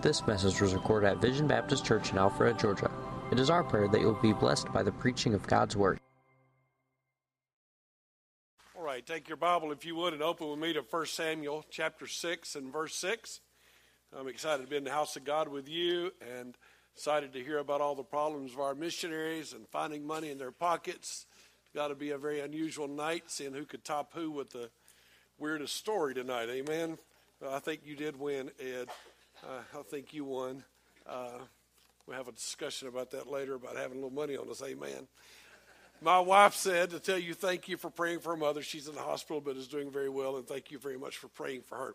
This 0.00 0.24
message 0.28 0.60
was 0.60 0.74
recorded 0.74 1.08
at 1.08 1.20
Vision 1.20 1.48
Baptist 1.48 1.84
Church 1.84 2.12
in 2.12 2.18
Alpharetta, 2.18 2.60
Georgia. 2.60 2.88
It 3.32 3.40
is 3.40 3.50
our 3.50 3.64
prayer 3.64 3.88
that 3.88 4.00
you 4.00 4.06
will 4.06 4.22
be 4.22 4.32
blessed 4.32 4.72
by 4.72 4.84
the 4.84 4.92
preaching 4.92 5.34
of 5.34 5.44
God's 5.44 5.76
Word. 5.76 5.98
All 8.76 8.84
right, 8.84 9.04
take 9.04 9.26
your 9.26 9.36
Bible, 9.36 9.72
if 9.72 9.84
you 9.84 9.96
would, 9.96 10.12
and 10.12 10.22
open 10.22 10.50
with 10.50 10.60
me 10.60 10.72
to 10.72 10.82
1 10.88 11.06
Samuel 11.06 11.64
chapter 11.68 12.06
6 12.06 12.54
and 12.54 12.72
verse 12.72 12.94
6. 12.94 13.40
I'm 14.16 14.28
excited 14.28 14.62
to 14.62 14.70
be 14.70 14.76
in 14.76 14.84
the 14.84 14.92
house 14.92 15.16
of 15.16 15.24
God 15.24 15.48
with 15.48 15.68
you 15.68 16.12
and 16.36 16.56
excited 16.94 17.32
to 17.32 17.42
hear 17.42 17.58
about 17.58 17.80
all 17.80 17.96
the 17.96 18.04
problems 18.04 18.52
of 18.52 18.60
our 18.60 18.76
missionaries 18.76 19.52
and 19.52 19.68
finding 19.68 20.06
money 20.06 20.30
in 20.30 20.38
their 20.38 20.52
pockets. 20.52 21.26
It's 21.64 21.74
got 21.74 21.88
to 21.88 21.96
be 21.96 22.10
a 22.10 22.18
very 22.18 22.38
unusual 22.38 22.86
night, 22.86 23.24
seeing 23.26 23.52
who 23.52 23.64
could 23.64 23.84
top 23.84 24.12
who 24.14 24.30
with 24.30 24.50
the 24.50 24.70
weirdest 25.38 25.74
story 25.74 26.14
tonight. 26.14 26.48
Amen. 26.50 26.98
I 27.44 27.58
think 27.58 27.80
you 27.84 27.96
did 27.96 28.16
win, 28.16 28.52
Ed. 28.60 28.86
Uh, 29.44 29.78
I 29.78 29.82
think 29.82 30.12
you 30.12 30.24
won. 30.24 30.64
Uh, 31.08 31.38
we'll 32.06 32.16
have 32.16 32.28
a 32.28 32.32
discussion 32.32 32.88
about 32.88 33.12
that 33.12 33.30
later 33.30 33.54
about 33.54 33.76
having 33.76 33.92
a 33.92 34.00
little 34.00 34.10
money 34.10 34.36
on 34.36 34.48
us. 34.50 34.62
Amen. 34.62 35.06
My 36.00 36.18
wife 36.18 36.54
said 36.54 36.90
to 36.90 36.98
tell 36.98 37.18
you 37.18 37.34
thank 37.34 37.68
you 37.68 37.76
for 37.76 37.90
praying 37.90 38.20
for 38.20 38.30
her 38.30 38.36
mother. 38.36 38.62
She's 38.62 38.88
in 38.88 38.94
the 38.94 39.00
hospital 39.00 39.40
but 39.40 39.56
is 39.56 39.68
doing 39.68 39.90
very 39.90 40.08
well, 40.08 40.36
and 40.36 40.46
thank 40.46 40.70
you 40.70 40.78
very 40.78 40.98
much 40.98 41.18
for 41.18 41.28
praying 41.28 41.62
for 41.62 41.76
her. 41.76 41.94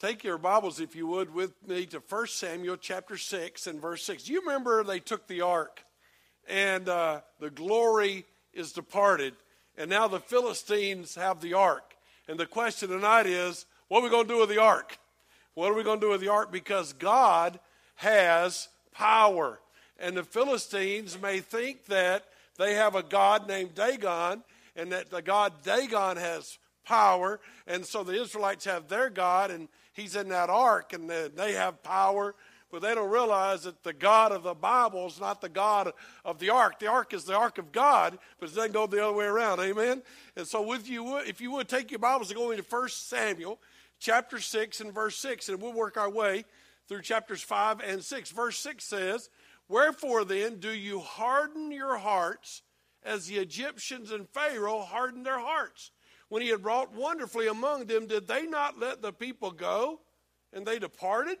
Take 0.00 0.22
your 0.22 0.38
Bibles, 0.38 0.80
if 0.80 0.94
you 0.94 1.06
would, 1.06 1.32
with 1.32 1.52
me 1.66 1.86
to 1.86 2.02
1 2.06 2.26
Samuel 2.26 2.76
chapter 2.76 3.16
6 3.16 3.66
and 3.66 3.80
verse 3.80 4.02
6. 4.04 4.28
You 4.28 4.40
remember 4.40 4.84
they 4.84 5.00
took 5.00 5.26
the 5.28 5.42
ark 5.42 5.82
and 6.48 6.88
uh, 6.88 7.20
the 7.38 7.50
glory 7.50 8.26
is 8.52 8.72
departed, 8.72 9.34
and 9.78 9.88
now 9.88 10.08
the 10.08 10.20
Philistines 10.20 11.14
have 11.14 11.40
the 11.40 11.54
ark? 11.54 11.94
And 12.28 12.38
the 12.38 12.46
question 12.46 12.90
tonight 12.90 13.26
is 13.26 13.64
what 13.88 14.00
are 14.00 14.04
we 14.04 14.10
going 14.10 14.26
to 14.28 14.34
do 14.34 14.40
with 14.40 14.50
the 14.50 14.60
ark? 14.60 14.98
What 15.60 15.72
are 15.72 15.74
we 15.74 15.82
going 15.82 16.00
to 16.00 16.06
do 16.06 16.10
with 16.12 16.22
the 16.22 16.28
ark? 16.28 16.50
Because 16.50 16.94
God 16.94 17.60
has 17.96 18.70
power. 18.94 19.60
And 19.98 20.16
the 20.16 20.22
Philistines 20.22 21.20
may 21.20 21.40
think 21.40 21.84
that 21.84 22.24
they 22.56 22.76
have 22.76 22.94
a 22.94 23.02
God 23.02 23.46
named 23.46 23.74
Dagon 23.74 24.42
and 24.74 24.90
that 24.90 25.10
the 25.10 25.20
God 25.20 25.52
Dagon 25.62 26.16
has 26.16 26.56
power. 26.86 27.40
And 27.66 27.84
so 27.84 28.02
the 28.02 28.18
Israelites 28.22 28.64
have 28.64 28.88
their 28.88 29.10
God 29.10 29.50
and 29.50 29.68
he's 29.92 30.16
in 30.16 30.30
that 30.30 30.48
ark 30.48 30.94
and 30.94 31.10
they 31.10 31.52
have 31.52 31.82
power. 31.82 32.34
But 32.72 32.80
they 32.80 32.94
don't 32.94 33.10
realize 33.10 33.64
that 33.64 33.82
the 33.82 33.92
God 33.92 34.32
of 34.32 34.44
the 34.44 34.54
Bible 34.54 35.08
is 35.08 35.20
not 35.20 35.42
the 35.42 35.50
God 35.50 35.92
of 36.24 36.38
the 36.38 36.48
ark. 36.48 36.78
The 36.78 36.86
ark 36.86 37.12
is 37.12 37.24
the 37.24 37.36
ark 37.36 37.58
of 37.58 37.70
God, 37.70 38.18
but 38.38 38.48
it 38.48 38.54
doesn't 38.54 38.72
go 38.72 38.86
the 38.86 39.04
other 39.04 39.14
way 39.14 39.26
around. 39.26 39.60
Amen? 39.60 40.00
And 40.36 40.46
so, 40.46 40.62
with 40.62 40.88
you, 40.88 41.18
if 41.18 41.38
you 41.42 41.50
would 41.50 41.68
take 41.68 41.90
your 41.90 41.98
Bibles 41.98 42.30
and 42.30 42.38
go 42.38 42.50
into 42.50 42.62
1 42.62 42.88
Samuel 42.88 43.58
chapter 44.00 44.40
6 44.40 44.80
and 44.80 44.92
verse 44.92 45.16
6, 45.18 45.48
and 45.48 45.62
we'll 45.62 45.72
work 45.72 45.96
our 45.96 46.10
way 46.10 46.44
through 46.88 47.02
chapters 47.02 47.42
5 47.42 47.80
and 47.80 48.02
6. 48.02 48.30
Verse 48.30 48.58
6 48.58 48.82
says, 48.82 49.30
Wherefore 49.68 50.24
then 50.24 50.56
do 50.56 50.70
you 50.70 50.98
harden 50.98 51.70
your 51.70 51.98
hearts 51.98 52.62
as 53.04 53.26
the 53.26 53.36
Egyptians 53.36 54.10
and 54.10 54.28
Pharaoh 54.28 54.80
hardened 54.80 55.24
their 55.24 55.38
hearts? 55.38 55.92
When 56.28 56.42
he 56.42 56.48
had 56.48 56.64
wrought 56.64 56.94
wonderfully 56.94 57.46
among 57.46 57.86
them, 57.86 58.06
did 58.06 58.26
they 58.26 58.46
not 58.46 58.78
let 58.78 59.02
the 59.02 59.12
people 59.12 59.50
go 59.52 60.00
and 60.52 60.66
they 60.66 60.78
departed? 60.78 61.38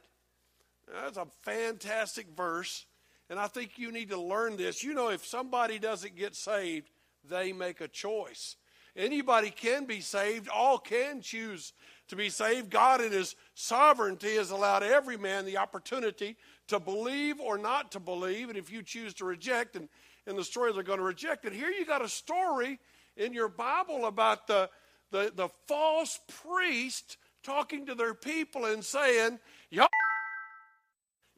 That's 0.92 1.16
a 1.16 1.26
fantastic 1.42 2.26
verse, 2.36 2.86
and 3.28 3.38
I 3.38 3.46
think 3.46 3.78
you 3.78 3.92
need 3.92 4.10
to 4.10 4.20
learn 4.20 4.56
this. 4.56 4.82
You 4.82 4.92
know, 4.92 5.10
if 5.10 5.24
somebody 5.24 5.78
doesn't 5.78 6.16
get 6.16 6.34
saved, 6.34 6.90
they 7.28 7.52
make 7.52 7.80
a 7.80 7.86
choice. 7.86 8.56
Anybody 8.96 9.50
can 9.50 9.84
be 9.84 10.00
saved, 10.00 10.48
all 10.48 10.78
can 10.78 11.20
choose 11.20 11.72
to 12.10 12.16
be 12.16 12.28
saved. 12.28 12.70
God, 12.70 13.00
in 13.00 13.12
His 13.12 13.34
sovereignty, 13.54 14.36
has 14.36 14.50
allowed 14.50 14.82
every 14.82 15.16
man 15.16 15.46
the 15.46 15.56
opportunity 15.56 16.36
to 16.68 16.78
believe 16.78 17.40
or 17.40 17.56
not 17.56 17.92
to 17.92 18.00
believe. 18.00 18.48
And 18.48 18.58
if 18.58 18.70
you 18.70 18.82
choose 18.82 19.14
to 19.14 19.24
reject, 19.24 19.76
and 19.76 19.88
in 20.26 20.36
the 20.36 20.44
story 20.44 20.72
they're 20.72 20.82
going 20.82 20.98
to 20.98 21.04
reject 21.04 21.44
it, 21.44 21.52
here 21.52 21.70
you 21.70 21.86
got 21.86 22.04
a 22.04 22.08
story 22.08 22.78
in 23.16 23.32
your 23.32 23.48
Bible 23.48 24.06
about 24.06 24.46
the, 24.46 24.68
the, 25.10 25.32
the 25.34 25.48
false 25.66 26.20
priest 26.42 27.16
talking 27.42 27.86
to 27.86 27.94
their 27.94 28.14
people 28.14 28.66
and 28.66 28.84
saying, 28.84 29.38
Y'all, 29.70 29.88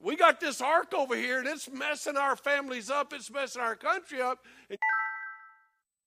we 0.01 0.17
got 0.17 0.41
this 0.41 0.61
ark 0.61 0.93
over 0.95 1.15
here 1.15 1.39
and 1.39 1.47
it's 1.47 1.71
messing 1.71 2.17
our 2.17 2.35
families 2.35 2.91
up, 2.91 3.13
it's 3.13 3.31
messing 3.31 3.63
our 3.63 3.77
country 3.77 4.21
up. 4.21 4.39
And 4.69 4.79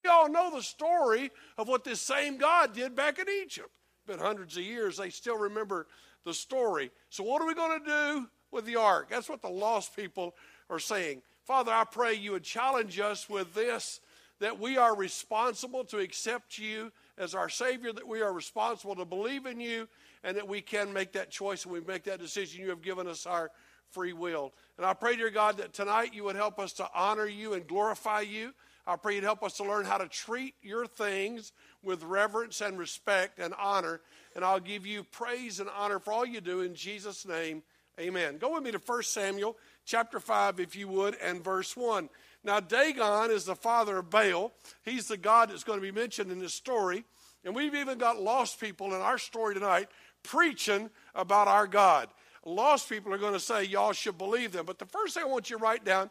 y'all 0.04 0.30
know 0.30 0.52
the 0.54 0.64
story 0.64 1.32
of 1.58 1.68
what 1.68 1.84
this 1.84 2.02
same 2.02 2.38
God 2.38 2.74
did 2.74 2.96
back 2.96 3.20
in 3.20 3.26
Egypt 3.44 3.70
been 4.06 4.20
hundreds 4.20 4.58
of 4.58 4.64
years, 4.64 4.98
they 4.98 5.10
still 5.10 5.38
remember 5.38 5.88
the 6.24 6.34
story. 6.34 6.92
So, 7.10 7.24
what 7.24 7.42
are 7.42 7.48
we 7.48 7.54
going 7.54 7.80
to 7.80 7.86
do 7.86 8.30
with 8.52 8.66
the 8.66 8.78
ark? 8.78 9.08
That's 9.10 9.30
what 9.30 9.42
the 9.42 9.50
lost 9.50 9.96
people 9.96 10.36
are 10.70 10.80
saying. 10.80 11.22
Father, 11.44 11.72
I 11.72 11.84
pray 11.84 12.14
you 12.14 12.32
would 12.32 12.44
challenge 12.44 13.00
us 13.00 13.30
with 13.30 13.54
this 13.54 14.00
that 14.40 14.60
we 14.60 14.78
are 14.78 14.96
responsible 14.96 15.86
to 15.86 16.00
accept 16.00 16.58
you 16.58 16.92
as 17.18 17.34
our 17.34 17.48
Savior, 17.48 17.94
that 17.94 18.08
we 18.08 18.22
are 18.22 18.34
responsible 18.34 18.96
to 18.96 19.06
believe 19.06 19.46
in 19.46 19.60
you, 19.60 19.88
and 20.24 20.36
that 20.36 20.48
we 20.48 20.60
can 20.60 20.92
make 20.92 21.14
that 21.14 21.30
choice 21.30 21.64
and 21.64 21.74
we 21.74 21.80
make 21.82 22.04
that 22.04 22.20
decision. 22.20 22.62
You 22.62 22.70
have 22.70 22.82
given 22.82 23.08
us 23.08 23.26
our 23.26 23.52
free 23.92 24.14
will. 24.14 24.54
And 24.78 24.86
I 24.86 24.94
pray, 24.94 25.16
dear 25.16 25.30
God, 25.30 25.58
that 25.58 25.74
tonight 25.74 26.14
you 26.14 26.26
would 26.26 26.36
help 26.36 26.60
us 26.60 26.74
to 26.74 26.90
honor 26.94 27.28
you 27.28 27.54
and 27.54 27.66
glorify 27.66 28.22
you. 28.22 28.54
I 28.88 28.96
pray 28.96 29.16
you'd 29.16 29.24
help 29.24 29.44
us 29.44 29.58
to 29.58 29.64
learn 29.64 29.86
how 29.86 29.98
to 29.98 30.08
treat 30.08 30.54
your 30.62 30.86
things 30.86 31.52
with 31.82 32.04
reverence 32.04 32.62
and 32.62 32.78
respect 32.78 33.40
and 33.40 33.54
honor. 33.58 34.02
And 34.36 34.46
I'll 34.46 34.60
give 34.60 34.86
you 34.86 35.04
praise 35.04 35.60
and 35.60 35.70
honor 35.76 36.00
for 36.00 36.14
all 36.14 36.26
you 36.26 36.42
do 36.42 36.62
in 36.62 36.76
Jesus' 36.76 37.26
name. 37.26 37.64
Amen. 38.00 38.38
Go 38.38 38.54
with 38.54 38.64
me 38.64 38.72
to 38.72 38.78
1 38.78 39.04
Samuel 39.04 39.58
chapter 39.86 40.20
5, 40.20 40.60
if 40.60 40.76
you 40.76 40.88
would, 40.88 41.16
and 41.16 41.44
verse 41.44 41.76
1. 41.76 42.10
Now, 42.44 42.60
Dagon 42.60 43.32
is 43.32 43.46
the 43.46 43.56
father 43.56 43.98
of 43.98 44.10
Baal. 44.10 44.54
He's 44.84 45.08
the 45.08 45.18
God 45.18 45.50
that's 45.50 45.64
going 45.64 45.80
to 45.80 45.86
be 45.86 45.92
mentioned 45.92 46.32
in 46.32 46.40
this 46.40 46.54
story. 46.54 47.06
And 47.44 47.56
we've 47.56 47.76
even 47.76 47.98
got 47.98 48.22
lost 48.22 48.60
people 48.60 48.88
in 48.88 49.02
our 49.02 49.18
story 49.18 49.54
tonight 49.54 49.88
preaching 50.24 50.90
about 51.14 51.48
our 51.48 51.68
God 51.68 52.10
lost 52.46 52.88
people 52.88 53.14
are 53.14 53.18
going 53.18 53.34
to 53.34 53.40
say 53.40 53.64
y'all 53.64 53.92
should 53.92 54.18
believe 54.18 54.52
them. 54.52 54.66
But 54.66 54.80
the 54.80 54.86
first 54.86 55.16
thing 55.16 55.24
I 55.24 55.28
want 55.28 55.50
you 55.50 55.58
to 55.58 55.64
write 55.64 55.84
down, 55.84 56.10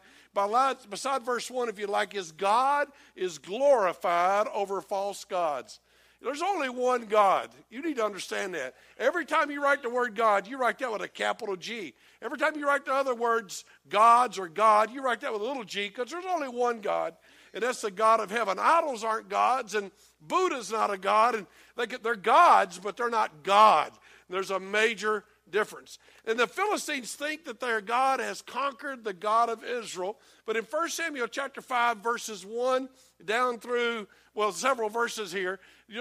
beside 0.90 1.22
verse 1.22 1.50
1, 1.50 1.68
if 1.68 1.78
you 1.78 1.86
like, 1.86 2.14
is 2.14 2.32
God 2.32 2.88
is 3.14 3.38
glorified 3.38 4.48
over 4.52 4.80
false 4.80 5.24
gods. 5.24 5.80
There's 6.20 6.42
only 6.42 6.70
one 6.70 7.04
God. 7.04 7.50
You 7.70 7.82
need 7.82 7.96
to 7.96 8.04
understand 8.04 8.54
that. 8.54 8.74
Every 8.98 9.26
time 9.26 9.50
you 9.50 9.62
write 9.62 9.82
the 9.82 9.90
word 9.90 10.14
God, 10.14 10.46
you 10.46 10.56
write 10.56 10.78
that 10.78 10.90
with 10.90 11.02
a 11.02 11.08
capital 11.08 11.54
G. 11.54 11.92
Every 12.22 12.38
time 12.38 12.56
you 12.56 12.66
write 12.66 12.86
the 12.86 12.94
other 12.94 13.14
words, 13.14 13.66
gods 13.90 14.38
or 14.38 14.48
God, 14.48 14.90
you 14.90 15.02
write 15.02 15.20
that 15.20 15.32
with 15.32 15.42
a 15.42 15.44
little 15.44 15.64
g 15.64 15.88
because 15.88 16.10
there's 16.10 16.24
only 16.24 16.48
one 16.48 16.80
God, 16.80 17.14
and 17.52 17.62
that's 17.62 17.82
the 17.82 17.90
God 17.90 18.20
of 18.20 18.30
heaven. 18.30 18.56
Idols 18.58 19.04
aren't 19.04 19.28
gods, 19.28 19.74
and 19.74 19.90
Buddha's 20.26 20.72
not 20.72 20.90
a 20.90 20.96
God, 20.96 21.34
and 21.34 21.46
they 21.76 21.84
they're 21.98 22.16
gods, 22.16 22.78
but 22.78 22.96
they're 22.96 23.10
not 23.10 23.42
God. 23.42 23.92
There's 24.30 24.50
a 24.50 24.58
major 24.58 25.24
difference. 25.54 25.98
And 26.26 26.38
the 26.38 26.48
Philistines 26.48 27.14
think 27.14 27.44
that 27.44 27.60
their 27.60 27.80
God 27.80 28.18
has 28.18 28.42
conquered 28.42 29.04
the 29.04 29.12
God 29.12 29.48
of 29.48 29.62
Israel. 29.64 30.18
But 30.44 30.56
in 30.56 30.64
1 30.64 30.88
Samuel 30.90 31.28
chapter 31.28 31.62
5, 31.62 31.98
verses 31.98 32.44
1 32.44 32.88
down 33.24 33.60
through, 33.60 34.08
well, 34.34 34.50
several 34.50 34.90
verses 34.90 35.32
here, 35.32 35.60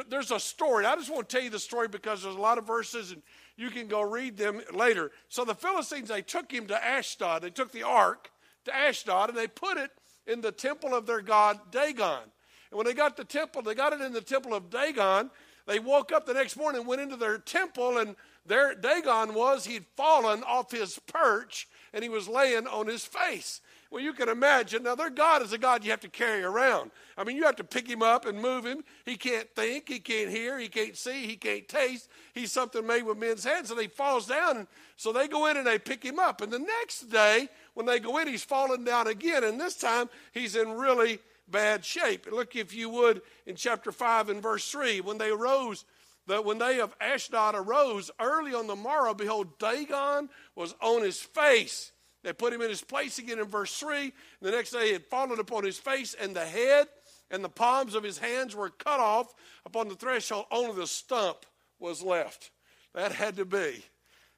there's 0.09 0.31
a 0.31 0.39
story. 0.39 0.85
I 0.85 0.95
just 0.95 1.11
want 1.11 1.29
to 1.29 1.35
tell 1.35 1.43
you 1.43 1.51
the 1.51 1.59
story 1.59 1.87
because 1.87 2.23
there's 2.23 2.35
a 2.35 2.41
lot 2.41 2.57
of 2.57 2.65
verses 2.65 3.11
and 3.11 3.21
you 3.55 3.69
can 3.69 3.87
go 3.87 4.01
read 4.01 4.35
them 4.35 4.59
later. 4.73 5.11
So 5.29 5.45
the 5.45 5.53
Philistines, 5.53 6.09
they 6.09 6.23
took 6.23 6.51
him 6.51 6.65
to 6.67 6.83
Ashdod. 6.83 7.43
They 7.43 7.51
took 7.51 7.71
the 7.71 7.83
ark 7.83 8.31
to 8.65 8.75
Ashdod 8.75 9.29
and 9.29 9.37
they 9.37 9.47
put 9.47 9.77
it 9.77 9.91
in 10.25 10.41
the 10.41 10.51
temple 10.51 10.95
of 10.95 11.05
their 11.05 11.21
god 11.21 11.59
Dagon. 11.71 12.23
And 12.71 12.77
when 12.77 12.87
they 12.87 12.95
got 12.95 13.15
the 13.15 13.23
temple, 13.23 13.61
they 13.61 13.75
got 13.75 13.93
it 13.93 14.01
in 14.01 14.13
the 14.13 14.21
temple 14.21 14.55
of 14.55 14.71
Dagon. 14.71 15.29
They 15.67 15.79
woke 15.79 16.11
up 16.11 16.25
the 16.25 16.33
next 16.33 16.57
morning, 16.57 16.85
went 16.85 17.01
into 17.01 17.15
their 17.15 17.38
temple, 17.38 17.99
and 17.99 18.15
there 18.45 18.75
Dagon 18.75 19.34
was, 19.34 19.66
he'd 19.66 19.86
fallen 19.95 20.44
off 20.44 20.72
his 20.72 21.00
perch 21.07 21.68
and 21.94 22.04
he 22.04 22.10
was 22.10 22.28
laying 22.28 22.68
on 22.68 22.88
his 22.88 23.06
face. 23.06 23.62
Well, 23.94 24.01
you 24.01 24.13
can 24.13 24.28
imagine. 24.28 24.81
Now, 24.81 24.95
their 24.95 25.12
God 25.12 25.44
is 25.44 25.54
a 25.54 25.57
God 25.60 25.84
you 25.84 25.92
have 25.92 26.00
to 26.00 26.10
carry 26.10 26.44
around. 26.44 26.90
I 27.16 27.24
mean, 27.24 27.38
you 27.38 27.44
have 27.44 27.57
to 27.57 27.63
pick 27.63 27.88
him 27.88 28.01
up 28.01 28.25
and 28.25 28.42
move 28.42 28.66
him. 28.66 28.84
He 29.06 29.16
can't 29.16 29.48
think, 29.56 29.88
he 29.88 30.00
can't 30.00 30.31
hear, 30.31 30.57
he 30.57 30.68
can't 30.68 30.98
see, 30.98 31.28
he 31.28 31.36
can't 31.36 31.68
taste. 31.68 32.10
He's 32.34 32.51
something 32.51 32.88
made 32.88 33.04
with 33.04 33.19
men's 33.19 33.44
hands, 33.44 33.69
and 33.69 33.80
he 33.80 33.88
falls 33.88 34.25
down. 34.25 34.68
So 34.98 35.13
they 35.13 35.28
go 35.28 35.45
in 35.45 35.57
and 35.57 35.68
they 35.68 35.78
pick 35.78 36.04
him 36.04 36.18
up. 36.18 36.42
And 36.42 36.51
the 36.51 36.57
next 36.57 37.01
day, 37.12 37.48
when 37.75 37.86
they 37.86 38.00
go 38.00 38.18
in, 38.18 38.28
he's 38.28 38.44
fallen 38.44 38.84
down 38.84 39.06
again, 39.06 39.44
and 39.44 39.62
this 39.62 39.75
time 39.75 40.10
he's 40.31 40.56
in 40.56 40.72
really 40.72 41.19
bad 41.48 41.86
shape. 41.86 42.28
Look, 42.31 42.56
if 42.56 42.74
you 42.74 42.90
would, 42.90 43.22
in 43.45 43.56
chapter 43.56 43.92
5 43.92 44.30
and 44.30 44.42
verse 44.42 44.68
3, 44.72 45.01
when 45.01 45.19
they 45.19 45.30
arose 45.30 45.86
that 46.27 46.45
when 46.45 46.57
they 46.57 46.79
of 46.79 46.95
Ashdod 47.01 47.55
arose 47.55 48.09
early 48.19 48.53
on 48.53 48.67
the 48.67 48.75
morrow, 48.75 49.13
behold, 49.13 49.59
Dagon 49.59 50.29
was 50.55 50.73
on 50.81 51.01
his 51.01 51.19
face. 51.19 51.91
They 52.23 52.31
put 52.31 52.53
him 52.53 52.61
in 52.61 52.69
his 52.69 52.81
place 52.81 53.17
again 53.19 53.39
in 53.39 53.45
verse 53.45 53.77
3. 53.77 54.13
The 54.41 54.51
next 54.51 54.71
day 54.71 54.87
he 54.87 54.93
had 54.93 55.05
fallen 55.07 55.39
upon 55.39 55.65
his 55.65 55.77
face, 55.77 56.15
and 56.19 56.35
the 56.35 56.45
head 56.45 56.87
and 57.29 57.43
the 57.43 57.49
palms 57.49 57.95
of 57.95 58.03
his 58.03 58.17
hands 58.17 58.55
were 58.55 58.69
cut 58.69 58.99
off 58.99 59.33
upon 59.65 59.89
the 59.89 59.95
threshold. 59.95 60.45
Only 60.51 60.75
the 60.75 60.87
stump 60.87 61.45
was 61.79 62.01
left. 62.01 62.51
That 62.93 63.11
had 63.11 63.35
to 63.37 63.45
be 63.45 63.83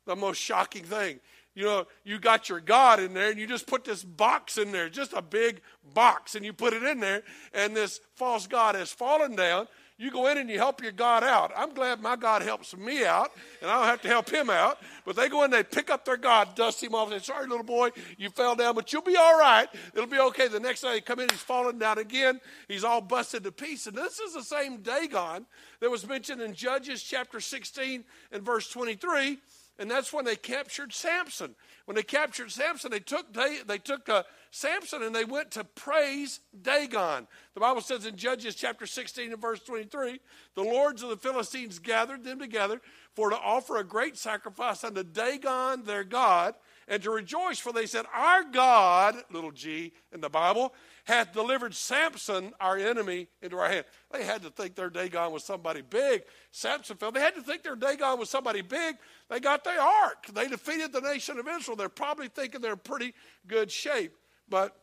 the 0.06 0.16
most 0.16 0.38
shocking 0.38 0.84
thing. 0.84 1.20
you 1.56 1.64
know, 1.64 1.88
you 2.04 2.20
got 2.20 2.50
your 2.50 2.60
God 2.60 3.00
in 3.00 3.14
there 3.14 3.30
and 3.30 3.40
you 3.40 3.48
just 3.48 3.68
put 3.68 3.84
this 3.86 4.04
box 4.04 4.58
in 4.58 4.72
there, 4.72 4.90
just 4.90 5.14
a 5.14 5.22
big 5.22 5.62
box, 5.94 6.36
and 6.36 6.46
you 6.46 6.54
put 6.54 6.74
it 6.74 6.84
in 6.84 7.00
there, 7.00 7.24
and 7.54 7.76
this 7.76 8.02
false 8.16 8.46
God 8.48 8.76
has 8.76 8.92
fallen 8.92 9.36
down. 9.36 9.68
You 9.98 10.12
go 10.12 10.28
in 10.28 10.38
and 10.38 10.50
you 10.50 10.58
help 10.58 10.84
your 10.84 10.92
God 10.92 11.24
out. 11.24 11.54
I'm 11.56 11.74
glad 11.74 12.02
my 12.02 12.18
God 12.18 12.42
helps 12.42 12.76
me 12.76 13.06
out, 13.06 13.32
and 13.62 13.72
I 13.72 13.78
don't 13.80 13.86
have 13.86 14.02
to 14.02 14.10
help 14.10 14.30
him 14.30 14.50
out. 14.50 14.80
But 15.06 15.16
they 15.16 15.30
go 15.30 15.44
in, 15.44 15.52
they 15.52 15.64
pick 15.64 15.90
up 15.90 16.04
their 16.04 16.18
God, 16.18 16.54
dust 16.54 16.84
him 16.84 16.94
off, 16.94 17.10
and 17.10 17.22
say, 17.22 17.32
Sorry, 17.32 17.48
little 17.48 17.64
boy, 17.64 17.92
you 18.18 18.30
fell 18.30 18.56
down, 18.56 18.76
but 18.76 18.92
you'll 18.92 19.04
be 19.04 19.16
all 19.16 19.40
right. 19.40 19.68
It'll 19.94 20.06
be 20.06 20.20
okay. 20.20 20.50
The 20.50 20.60
next 20.60 20.82
day 20.82 20.94
they 20.94 21.02
come 21.02 21.22
in, 21.22 21.30
he's 21.30 21.40
fallen 21.40 21.80
down 21.80 21.98
again. 21.98 22.42
He's 22.68 22.84
all 22.84 23.00
busted 23.00 23.46
to 23.46 23.54
pieces. 23.54 23.88
And 23.88 23.98
this 23.98 24.20
is 24.20 24.34
the 24.34 24.44
same 24.44 24.82
Dagon 24.82 25.46
that 25.80 25.90
was 25.90 26.06
mentioned 26.06 26.42
in 26.42 26.54
Judges 26.54 27.02
chapter 27.02 27.40
16 27.40 28.04
and 28.34 28.44
verse 28.44 28.70
23 28.70 29.40
and 29.78 29.92
that's 29.92 30.14
when 30.14 30.26
they 30.26 30.36
captured 30.36 30.94
Samson. 30.94 31.56
When 31.86 31.96
they 31.96 32.04
captured 32.04 32.52
Samson, 32.52 32.92
they 32.92 33.00
took 33.00 33.34
they, 33.34 33.60
they 33.68 33.78
took 33.78 34.08
uh, 34.08 34.24
Samson 34.56 35.04
and 35.04 35.14
they 35.14 35.26
went 35.26 35.52
to 35.52 35.66
praise 35.66 36.40
Dagon. 36.62 37.28
The 37.56 37.60
Bible 37.60 37.82
says 37.82 38.06
in 38.06 38.16
Judges 38.16 38.56
chapter 38.56 38.86
16 38.86 39.34
and 39.34 39.42
verse 39.42 39.60
23, 39.60 40.22
the 40.56 40.64
lords 40.64 41.04
of 41.04 41.10
the 41.10 41.18
Philistines 41.18 41.78
gathered 41.78 42.24
them 42.24 42.40
together 42.40 42.80
for 43.18 43.30
to 43.30 43.36
offer 43.36 43.76
a 43.76 43.84
great 43.84 44.16
sacrifice 44.16 44.86
unto 44.86 45.04
Dagon 45.04 45.84
their 45.84 46.06
God 46.06 46.56
and 46.88 47.04
to 47.04 47.12
rejoice, 47.12 47.60
for 47.60 47.74
they 47.74 47.86
said, 47.86 48.06
Our 48.14 48.46
God, 48.46 49.16
little 49.30 49.52
g 49.52 49.92
in 50.14 50.22
the 50.22 50.30
Bible, 50.30 50.74
hath 51.04 51.34
delivered 51.34 51.76
Samson, 51.76 52.54
our 52.62 52.78
enemy, 52.78 53.28
into 53.42 53.58
our 53.58 53.68
hand. 53.68 53.84
They 54.14 54.24
had 54.24 54.42
to 54.44 54.50
think 54.52 54.76
their 54.76 54.90
Dagon 54.90 55.34
was 55.34 55.44
somebody 55.44 55.82
big. 55.82 56.24
Samson 56.52 56.96
fell. 56.96 57.12
They 57.12 57.20
had 57.20 57.36
to 57.36 57.42
think 57.42 57.64
their 57.64 57.76
Dagon 57.76 58.18
was 58.20 58.30
somebody 58.30 58.62
big. 58.62 58.96
They 59.30 59.42
got 59.42 59.66
the 59.66 59.78
ark. 59.78 60.28
They 60.34 60.48
defeated 60.48 60.94
the 60.94 61.02
nation 61.02 61.40
of 61.40 61.46
Israel. 61.46 61.76
They're 61.76 61.90
probably 61.90 62.30
thinking 62.30 62.62
they're 62.62 62.74
in 62.74 62.80
pretty 62.80 63.14
good 63.48 63.70
shape. 63.70 64.16
But 64.50 64.76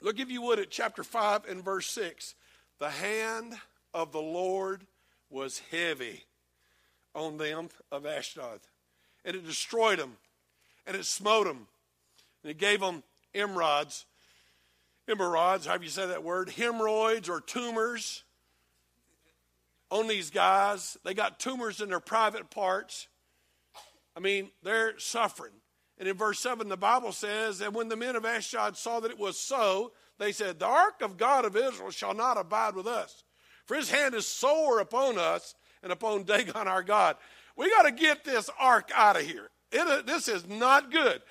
look, 0.00 0.18
if 0.18 0.30
you 0.30 0.42
would, 0.42 0.58
at 0.58 0.70
chapter 0.70 1.02
5 1.02 1.46
and 1.48 1.64
verse 1.64 1.88
6. 1.90 2.34
The 2.78 2.90
hand 2.90 3.54
of 3.94 4.12
the 4.12 4.20
Lord 4.20 4.86
was 5.30 5.62
heavy 5.70 6.24
on 7.14 7.38
them 7.38 7.70
of 7.90 8.04
Ashdod, 8.04 8.60
and 9.24 9.34
it 9.34 9.46
destroyed 9.46 9.98
them 9.98 10.18
and 10.86 10.96
it 10.96 11.04
smote 11.04 11.46
them. 11.46 11.66
And 12.42 12.50
it 12.50 12.58
gave 12.58 12.80
them 12.80 13.02
emerods, 13.34 14.04
emerods, 15.08 15.66
however 15.66 15.84
you 15.84 15.90
say 15.90 16.06
that 16.06 16.22
word, 16.22 16.50
hemorrhoids 16.50 17.28
or 17.28 17.40
tumors 17.40 18.22
on 19.90 20.06
these 20.06 20.30
guys. 20.30 20.96
They 21.04 21.14
got 21.14 21.40
tumors 21.40 21.80
in 21.80 21.88
their 21.88 22.00
private 22.00 22.50
parts. 22.50 23.08
I 24.16 24.20
mean, 24.20 24.50
they're 24.62 24.98
suffering. 24.98 25.52
And 25.98 26.08
in 26.08 26.16
verse 26.16 26.40
7, 26.40 26.68
the 26.68 26.76
Bible 26.76 27.12
says, 27.12 27.60
And 27.60 27.74
when 27.74 27.88
the 27.88 27.96
men 27.96 28.16
of 28.16 28.24
Ashdod 28.24 28.76
saw 28.76 29.00
that 29.00 29.10
it 29.10 29.18
was 29.18 29.38
so, 29.38 29.92
they 30.18 30.32
said, 30.32 30.58
The 30.58 30.66
ark 30.66 31.00
of 31.00 31.16
God 31.16 31.44
of 31.44 31.56
Israel 31.56 31.90
shall 31.90 32.14
not 32.14 32.38
abide 32.38 32.74
with 32.74 32.86
us, 32.86 33.24
for 33.64 33.76
his 33.76 33.90
hand 33.90 34.14
is 34.14 34.26
sore 34.26 34.80
upon 34.80 35.18
us 35.18 35.54
and 35.82 35.92
upon 35.92 36.24
Dagon 36.24 36.68
our 36.68 36.82
God. 36.82 37.16
We 37.56 37.70
got 37.70 37.82
to 37.82 37.92
get 37.92 38.24
this 38.24 38.50
ark 38.58 38.90
out 38.94 39.16
of 39.16 39.22
here. 39.22 39.48
It, 39.72 40.06
this 40.06 40.28
is 40.28 40.46
not 40.46 40.92
good. 40.92 41.22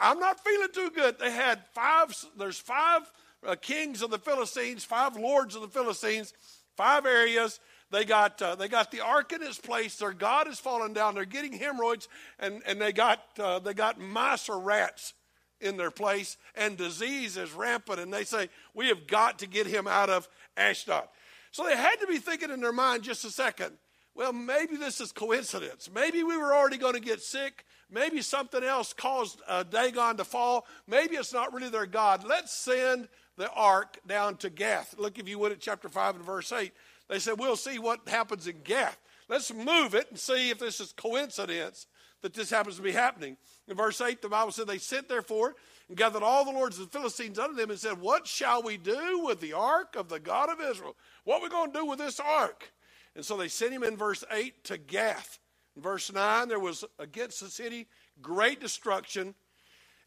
I'm 0.00 0.18
not 0.18 0.42
feeling 0.42 0.68
too 0.72 0.90
good. 0.90 1.18
They 1.18 1.30
had 1.30 1.60
five, 1.74 2.14
there's 2.38 2.58
five 2.58 3.02
uh, 3.46 3.56
kings 3.56 4.02
of 4.02 4.10
the 4.10 4.18
Philistines, 4.18 4.84
five 4.84 5.16
lords 5.16 5.54
of 5.54 5.62
the 5.62 5.68
Philistines, 5.68 6.32
five 6.76 7.04
areas. 7.04 7.60
They 7.90 8.04
got, 8.04 8.40
uh, 8.42 8.56
they 8.56 8.68
got 8.68 8.90
the 8.90 9.00
ark 9.00 9.32
in 9.32 9.42
its 9.42 9.58
place. 9.58 9.96
Their 9.96 10.12
God 10.12 10.46
has 10.46 10.58
fallen 10.58 10.92
down. 10.92 11.14
They're 11.14 11.24
getting 11.24 11.52
hemorrhoids, 11.52 12.08
and, 12.38 12.62
and 12.66 12.80
they, 12.80 12.92
got, 12.92 13.20
uh, 13.38 13.60
they 13.60 13.74
got 13.74 14.00
mice 14.00 14.48
or 14.48 14.58
rats 14.58 15.14
in 15.60 15.76
their 15.76 15.90
place, 15.90 16.36
and 16.54 16.76
disease 16.76 17.36
is 17.36 17.52
rampant. 17.52 18.00
And 18.00 18.12
they 18.12 18.24
say, 18.24 18.48
We 18.74 18.88
have 18.88 19.06
got 19.06 19.38
to 19.38 19.46
get 19.46 19.66
him 19.66 19.86
out 19.86 20.10
of 20.10 20.28
Ashdod. 20.56 21.08
So 21.52 21.64
they 21.64 21.76
had 21.76 21.96
to 22.00 22.06
be 22.06 22.18
thinking 22.18 22.50
in 22.50 22.60
their 22.60 22.72
mind 22.72 23.04
just 23.04 23.24
a 23.24 23.30
second 23.30 23.78
well, 24.16 24.32
maybe 24.32 24.76
this 24.76 25.00
is 25.00 25.12
coincidence. 25.12 25.90
Maybe 25.94 26.22
we 26.22 26.38
were 26.38 26.54
already 26.54 26.78
going 26.78 26.94
to 26.94 27.00
get 27.00 27.20
sick. 27.20 27.66
Maybe 27.90 28.22
something 28.22 28.64
else 28.64 28.94
caused 28.94 29.42
uh, 29.46 29.62
Dagon 29.62 30.16
to 30.16 30.24
fall. 30.24 30.66
Maybe 30.88 31.16
it's 31.16 31.34
not 31.34 31.52
really 31.52 31.68
their 31.68 31.86
God. 31.86 32.24
Let's 32.26 32.50
send 32.50 33.08
the 33.36 33.50
ark 33.50 33.98
down 34.06 34.36
to 34.38 34.48
Gath. 34.48 34.94
Look, 34.98 35.18
if 35.18 35.28
you 35.28 35.38
would, 35.38 35.52
at 35.52 35.60
chapter 35.60 35.90
5 35.90 36.16
and 36.16 36.24
verse 36.24 36.50
8. 36.50 36.72
They 37.08 37.18
said, 37.18 37.38
We'll 37.38 37.56
see 37.56 37.78
what 37.78 38.08
happens 38.08 38.46
in 38.46 38.62
Gath. 38.62 38.98
Let's 39.28 39.52
move 39.52 39.94
it 39.94 40.06
and 40.10 40.18
see 40.18 40.50
if 40.50 40.58
this 40.58 40.80
is 40.80 40.92
coincidence 40.92 41.86
that 42.22 42.34
this 42.34 42.50
happens 42.50 42.76
to 42.76 42.82
be 42.82 42.92
happening. 42.92 43.36
In 43.68 43.76
verse 43.76 44.00
8, 44.00 44.22
the 44.22 44.28
Bible 44.28 44.52
said, 44.52 44.66
They 44.66 44.78
sent 44.78 45.08
therefore 45.08 45.54
and 45.88 45.96
gathered 45.96 46.22
all 46.22 46.44
the 46.44 46.52
lords 46.52 46.78
of 46.78 46.90
the 46.90 46.98
Philistines 46.98 47.38
unto 47.38 47.54
them 47.54 47.70
and 47.70 47.78
said, 47.78 48.00
What 48.00 48.26
shall 48.26 48.62
we 48.62 48.76
do 48.76 49.22
with 49.24 49.40
the 49.40 49.52
ark 49.52 49.96
of 49.96 50.08
the 50.08 50.20
God 50.20 50.48
of 50.48 50.60
Israel? 50.60 50.96
What 51.24 51.40
are 51.40 51.44
we 51.44 51.48
going 51.48 51.72
to 51.72 51.78
do 51.80 51.86
with 51.86 51.98
this 51.98 52.20
ark? 52.20 52.72
And 53.14 53.24
so 53.24 53.36
they 53.36 53.48
sent 53.48 53.72
him 53.72 53.82
in 53.82 53.96
verse 53.96 54.24
8 54.30 54.64
to 54.64 54.78
Gath. 54.78 55.38
In 55.74 55.82
verse 55.82 56.12
9, 56.12 56.48
there 56.48 56.60
was 56.60 56.84
against 56.98 57.40
the 57.40 57.50
city 57.50 57.86
great 58.22 58.60
destruction, 58.60 59.34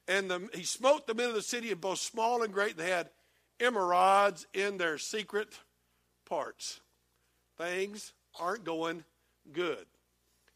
and 0.07 0.29
the, 0.29 0.49
he 0.53 0.63
smote 0.63 1.05
the 1.05 1.13
men 1.13 1.29
of 1.29 1.35
the 1.35 1.41
city, 1.41 1.71
of 1.71 1.81
both 1.81 1.99
small 1.99 2.43
and 2.43 2.53
great. 2.53 2.75
They 2.77 2.89
had 2.89 3.09
emerods 3.59 4.45
in 4.53 4.77
their 4.77 4.97
secret 4.97 5.59
parts. 6.25 6.81
Things 7.59 8.13
aren't 8.39 8.63
going 8.63 9.03
good. 9.51 9.85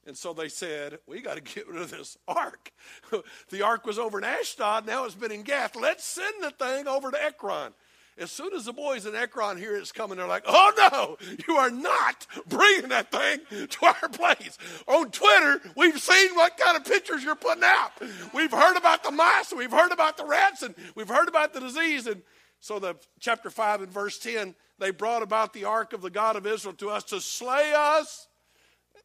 And 0.06 0.18
so 0.18 0.34
they 0.34 0.50
said, 0.50 1.00
We 1.08 1.22
got 1.22 1.36
to 1.36 1.42
get 1.56 1.68
rid 1.68 1.82
of 1.82 1.92
this 1.92 2.18
ark. 2.28 2.72
the 3.50 3.62
ark 3.62 3.86
was 3.86 4.00
over 4.00 4.18
in 4.18 4.24
Ashdod, 4.24 4.86
now 4.86 5.06
it's 5.06 5.16
been 5.16 5.32
in 5.32 5.44
Gath. 5.44 5.76
Let's 5.76 6.04
send 6.04 6.42
the 6.42 6.52
thing 6.52 6.88
over 6.88 7.12
to 7.12 7.24
Ekron. 7.24 7.74
As 8.16 8.32
soon 8.32 8.54
as 8.54 8.66
the 8.66 8.74
boys 8.74 9.08
in 9.08 9.16
Ekron 9.16 9.58
hear 9.58 9.76
it's 9.76 9.92
coming, 9.92 10.18
they're 10.18 10.28
like, 10.28 10.44
oh 10.46 10.72
no, 10.92 11.18
you 11.48 11.56
are 11.56 11.72
not 11.72 12.28
bringing 12.48 12.90
that 12.90 13.12
thing 13.12 13.68
to 13.68 13.86
our 13.86 14.10
place. 14.10 14.56
On 14.88 15.10
Twitter, 15.10 15.60
we've 15.76 16.00
seen 16.00 16.36
what 16.36 16.56
kind 16.56 16.78
of 16.78 16.86
pictures 16.86 17.24
you're 17.24 17.34
putting 17.34 17.64
out. 17.64 17.92
We've 18.32 18.52
heard 18.52 18.78
about 18.78 19.04
the 19.04 19.10
mice, 19.10 19.52
we've 19.52 19.72
heard 19.72 19.92
about 19.92 20.18
the 20.18 20.26
rats, 20.26 20.62
and 20.62 20.76
we've 20.94 21.08
heard 21.08 21.28
about 21.28 21.56
the 21.56 21.60
disease. 21.60 22.06
And 22.06 22.22
so, 22.60 22.78
the 22.78 22.96
chapter 23.20 23.50
5 23.50 23.82
and 23.82 23.92
verse 23.92 24.20
10, 24.20 24.54
they 24.80 24.92
brought 24.92 25.24
about 25.24 25.54
the 25.54 25.66
ark 25.66 25.94
of 25.94 26.02
the 26.02 26.10
God 26.10 26.36
of 26.36 26.48
Israel 26.48 26.74
to 26.76 26.90
us 26.90 27.04
to 27.06 27.22
slay 27.22 27.74
us 27.76 28.28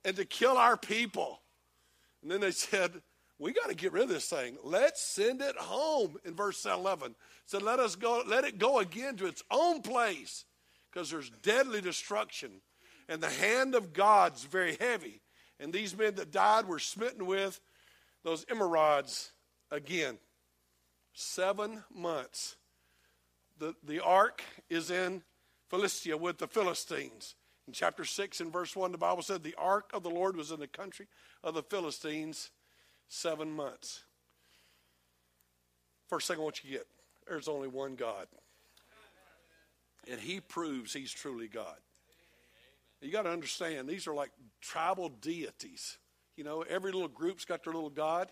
and 0.04 0.16
to 0.16 0.24
kill 0.24 0.56
our 0.56 0.76
people. 0.76 1.40
And 2.22 2.30
then 2.30 2.40
they 2.40 2.50
said, 2.50 2.92
we 3.38 3.52
got 3.52 3.68
to 3.68 3.75
get 3.75 3.92
rid 3.92 4.04
of 4.04 4.08
this 4.08 4.28
thing. 4.28 4.56
Let's 4.64 5.00
send 5.00 5.40
it 5.40 5.56
home 5.56 6.16
in 6.25 6.34
verse 6.34 6.64
11 6.64 7.14
said, 7.48 7.62
Let 7.62 7.80
us 7.80 7.96
go, 7.96 8.22
let 8.26 8.44
it 8.44 8.58
go 8.58 8.78
again 8.78 9.16
to 9.16 9.26
its 9.26 9.42
own 9.50 9.80
place, 9.80 10.44
because 10.90 11.10
there's 11.10 11.30
deadly 11.42 11.80
destruction. 11.80 12.60
And 13.08 13.22
the 13.22 13.30
hand 13.30 13.75
of 13.75 13.94
God's 13.94 14.44
very 14.44 14.76
heavy. 14.78 15.22
And 15.58 15.72
these 15.72 15.96
men 15.96 16.14
that 16.16 16.30
died 16.30 16.66
were 16.66 16.78
smitten 16.78 17.25
with 17.25 17.58
those 18.22 18.44
emerods 18.46 19.30
again. 19.70 20.18
Seven 21.14 21.82
months. 21.92 22.56
The, 23.58 23.75
the 23.82 24.04
ark 24.04 24.42
is 24.68 24.90
in 24.90 25.22
Philistia 25.68 26.16
with 26.16 26.38
the 26.38 26.46
Philistines. 26.46 27.34
In 27.66 27.72
chapter 27.72 28.04
6 28.04 28.40
and 28.40 28.52
verse 28.52 28.75
1, 28.75 28.92
the 28.92 28.98
Bible 28.98 29.22
said, 29.22 29.42
The 29.42 29.54
ark 29.58 29.90
of 29.92 30.02
the 30.02 30.10
Lord 30.10 30.37
was 30.37 30.50
in 30.50 30.60
the 30.60 30.66
country 30.66 31.06
of 31.44 31.54
the 31.54 31.62
Philistines 31.62 32.50
seven 33.08 33.52
months. 33.52 34.04
First 36.08 36.28
thing 36.28 36.38
I 36.38 36.42
want 36.42 36.64
you 36.64 36.70
to 36.70 36.76
get 36.78 36.87
there's 37.28 37.48
only 37.48 37.68
one 37.68 37.94
God. 37.94 38.26
And 40.10 40.18
he 40.18 40.40
proves 40.40 40.94
he's 40.94 41.12
truly 41.12 41.48
God. 41.48 41.76
You 43.02 43.12
got 43.12 43.22
to 43.22 43.30
understand, 43.30 43.87
these 43.87 44.06
are 44.06 44.14
like 44.14 44.30
tribal 44.60 45.10
deities. 45.10 45.98
You 46.37 46.44
know, 46.44 46.62
every 46.62 46.90
little 46.90 47.08
group's 47.08 47.44
got 47.44 47.64
their 47.64 47.75
little 47.75 47.90
God. 47.90 48.28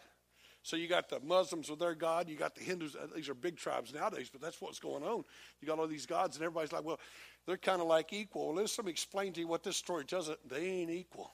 So 0.66 0.74
you 0.74 0.88
got 0.88 1.08
the 1.08 1.20
Muslims 1.20 1.70
with 1.70 1.78
their 1.78 1.94
God, 1.94 2.28
you 2.28 2.34
got 2.34 2.56
the 2.56 2.64
Hindus. 2.64 2.96
Uh, 2.96 3.06
these 3.14 3.28
are 3.28 3.34
big 3.34 3.56
tribes 3.56 3.94
nowadays, 3.94 4.28
but 4.32 4.40
that's 4.40 4.60
what's 4.60 4.80
going 4.80 5.04
on. 5.04 5.22
You 5.60 5.68
got 5.68 5.78
all 5.78 5.86
these 5.86 6.06
gods, 6.06 6.34
and 6.34 6.44
everybody's 6.44 6.72
like, 6.72 6.84
well, 6.84 6.98
they're 7.46 7.56
kind 7.56 7.80
of 7.80 7.86
like 7.86 8.12
equal. 8.12 8.52
Well, 8.52 8.64
let 8.64 8.84
me 8.84 8.90
explain 8.90 9.32
to 9.34 9.40
you 9.40 9.46
what 9.46 9.62
this 9.62 9.76
story 9.76 10.04
tells 10.04 10.28
us. 10.28 10.36
They 10.44 10.66
ain't 10.66 10.90
equal. 10.90 11.30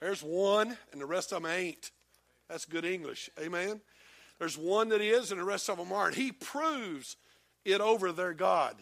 There's 0.00 0.20
one, 0.20 0.76
and 0.90 1.00
the 1.00 1.06
rest 1.06 1.32
of 1.32 1.44
them 1.44 1.52
ain't. 1.52 1.92
That's 2.48 2.64
good 2.64 2.84
English. 2.84 3.30
Amen. 3.40 3.80
There's 4.40 4.58
one 4.58 4.88
that 4.88 5.00
is, 5.00 5.30
and 5.30 5.40
the 5.40 5.44
rest 5.44 5.70
of 5.70 5.78
them 5.78 5.92
aren't. 5.92 6.16
He 6.16 6.32
proves 6.32 7.16
it 7.64 7.80
over 7.80 8.10
their 8.10 8.34
God. 8.34 8.74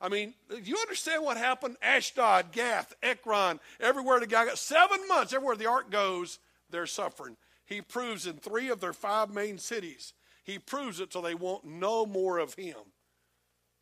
I 0.00 0.08
mean, 0.08 0.32
you 0.62 0.78
understand 0.78 1.22
what 1.22 1.36
happened? 1.36 1.76
Ashdod, 1.82 2.52
Gath, 2.52 2.94
Ekron, 3.02 3.60
everywhere 3.80 4.18
the 4.18 4.26
guy 4.26 4.46
got 4.46 4.56
seven 4.56 5.06
months, 5.08 5.34
everywhere 5.34 5.56
the 5.56 5.66
ark 5.68 5.90
goes, 5.90 6.38
they're 6.70 6.86
suffering. 6.86 7.36
He 7.66 7.80
proves 7.80 8.26
in 8.26 8.34
three 8.34 8.68
of 8.68 8.80
their 8.80 8.92
five 8.92 9.32
main 9.32 9.58
cities. 9.58 10.12
He 10.42 10.58
proves 10.58 11.00
it 11.00 11.10
till 11.10 11.22
they 11.22 11.34
want 11.34 11.64
no 11.64 12.04
more 12.04 12.38
of 12.38 12.54
him. 12.54 12.76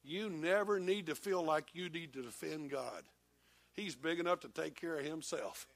You 0.04 0.30
never 0.30 0.78
need 0.80 1.06
to 1.06 1.14
feel 1.14 1.44
like 1.44 1.74
you 1.74 1.88
need 1.88 2.12
to 2.14 2.22
defend 2.22 2.70
God. 2.70 3.02
He's 3.72 3.94
big 3.94 4.20
enough 4.20 4.40
to 4.40 4.48
take 4.48 4.80
care 4.80 4.98
of 4.98 5.04
himself. 5.04 5.66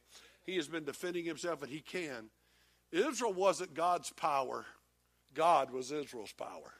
He 0.44 0.56
has 0.56 0.68
been 0.68 0.84
defending 0.84 1.24
himself, 1.24 1.62
and 1.62 1.70
he 1.70 1.80
can. 1.80 2.30
Israel 2.92 3.32
wasn't 3.32 3.74
God's 3.74 4.10
power. 4.10 4.64
God 5.34 5.72
was 5.72 5.90
Israel's 5.90 6.32
power. 6.32 6.72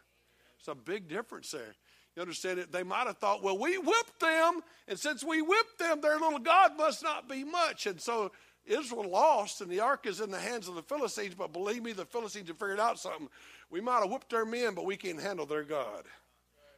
It's 0.58 0.68
a 0.68 0.74
big 0.74 1.08
difference 1.08 1.50
there. 1.50 1.74
You 2.14 2.22
understand 2.22 2.58
it? 2.58 2.72
They 2.72 2.82
might 2.82 3.06
have 3.06 3.18
thought, 3.18 3.42
well, 3.42 3.58
we 3.58 3.76
whipped 3.76 4.20
them, 4.20 4.60
and 4.88 4.98
since 4.98 5.22
we 5.22 5.42
whipped 5.42 5.78
them, 5.78 6.00
their 6.00 6.18
little 6.18 6.38
God 6.38 6.76
must 6.76 7.02
not 7.02 7.28
be 7.28 7.44
much. 7.44 7.86
And 7.86 8.00
so 8.00 8.32
Israel 8.66 9.08
lost, 9.08 9.60
and 9.60 9.70
the 9.70 9.80
ark 9.80 10.06
is 10.06 10.20
in 10.20 10.30
the 10.30 10.38
hands 10.38 10.68
of 10.68 10.74
the 10.74 10.82
Philistines. 10.82 11.34
But 11.34 11.52
believe 11.52 11.82
me, 11.82 11.92
the 11.92 12.04
Philistines 12.04 12.48
have 12.48 12.58
figured 12.58 12.80
out 12.80 12.98
something. 12.98 13.28
We 13.70 13.80
might 13.80 14.00
have 14.00 14.10
whipped 14.10 14.30
their 14.30 14.44
men, 14.44 14.74
but 14.74 14.84
we 14.84 14.96
can't 14.96 15.20
handle 15.20 15.46
their 15.46 15.64
God. 15.64 16.04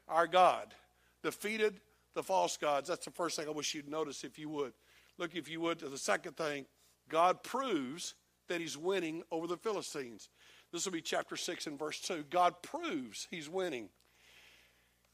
Our 0.08 0.26
God 0.26 0.74
defeated 1.22 1.80
the 2.14 2.22
false 2.22 2.56
gods. 2.56 2.88
That's 2.88 3.04
the 3.04 3.10
first 3.10 3.36
thing 3.36 3.46
I 3.46 3.52
wish 3.52 3.74
you'd 3.74 3.88
notice 3.88 4.24
if 4.24 4.38
you 4.38 4.48
would. 4.48 4.72
Look, 5.18 5.34
if 5.34 5.48
you 5.48 5.60
would, 5.60 5.80
to 5.80 5.88
the 5.88 5.98
second 5.98 6.36
thing 6.36 6.66
God 7.08 7.42
proves 7.42 8.14
that 8.48 8.60
he's 8.60 8.76
winning 8.76 9.22
over 9.30 9.46
the 9.46 9.56
Philistines. 9.56 10.28
This 10.72 10.84
will 10.84 10.92
be 10.92 11.00
chapter 11.00 11.36
6 11.36 11.66
and 11.66 11.78
verse 11.78 12.00
2. 12.00 12.24
God 12.30 12.62
proves 12.62 13.26
he's 13.30 13.48
winning. 13.48 13.88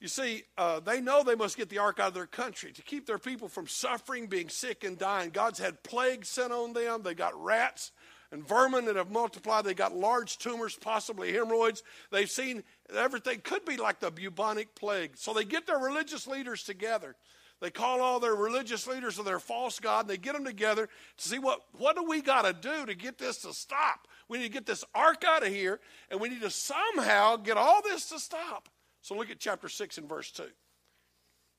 You 0.04 0.08
see, 0.08 0.42
uh, 0.58 0.80
they 0.80 1.00
know 1.00 1.22
they 1.22 1.34
must 1.34 1.56
get 1.56 1.70
the 1.70 1.78
ark 1.78 1.98
out 1.98 2.08
of 2.08 2.12
their 2.12 2.26
country 2.26 2.72
to 2.72 2.82
keep 2.82 3.06
their 3.06 3.16
people 3.16 3.48
from 3.48 3.66
suffering, 3.66 4.26
being 4.26 4.50
sick, 4.50 4.84
and 4.84 4.98
dying. 4.98 5.30
God's 5.30 5.58
had 5.58 5.82
plagues 5.82 6.28
sent 6.28 6.52
on 6.52 6.74
them. 6.74 7.02
They 7.02 7.14
got 7.14 7.42
rats 7.42 7.90
and 8.30 8.46
vermin 8.46 8.84
that 8.84 8.96
have 8.96 9.10
multiplied. 9.10 9.64
They 9.64 9.72
got 9.72 9.96
large 9.96 10.36
tumors, 10.36 10.76
possibly 10.76 11.32
hemorrhoids. 11.32 11.82
They've 12.10 12.28
seen 12.28 12.64
everything 12.94 13.40
could 13.42 13.64
be 13.64 13.78
like 13.78 14.00
the 14.00 14.10
bubonic 14.10 14.74
plague. 14.74 15.12
So 15.16 15.32
they 15.32 15.46
get 15.46 15.66
their 15.66 15.78
religious 15.78 16.26
leaders 16.26 16.64
together. 16.64 17.16
They 17.62 17.70
call 17.70 18.02
all 18.02 18.20
their 18.20 18.34
religious 18.34 18.86
leaders 18.86 19.18
of 19.18 19.24
their 19.24 19.40
false 19.40 19.80
god, 19.80 20.00
and 20.00 20.10
they 20.10 20.18
get 20.18 20.34
them 20.34 20.44
together 20.44 20.86
to 21.16 21.28
see 21.28 21.38
what, 21.38 21.60
what 21.78 21.96
do 21.96 22.04
we 22.04 22.20
got 22.20 22.42
to 22.42 22.52
do 22.52 22.84
to 22.84 22.94
get 22.94 23.16
this 23.16 23.38
to 23.38 23.54
stop. 23.54 24.06
We 24.28 24.36
need 24.36 24.48
to 24.48 24.52
get 24.52 24.66
this 24.66 24.84
ark 24.94 25.24
out 25.26 25.46
of 25.46 25.48
here, 25.48 25.80
and 26.10 26.20
we 26.20 26.28
need 26.28 26.42
to 26.42 26.50
somehow 26.50 27.36
get 27.36 27.56
all 27.56 27.80
this 27.80 28.10
to 28.10 28.18
stop. 28.18 28.68
So 29.04 29.14
look 29.14 29.28
at 29.28 29.38
chapter 29.38 29.68
6 29.68 29.98
and 29.98 30.08
verse 30.08 30.30
2. 30.30 30.44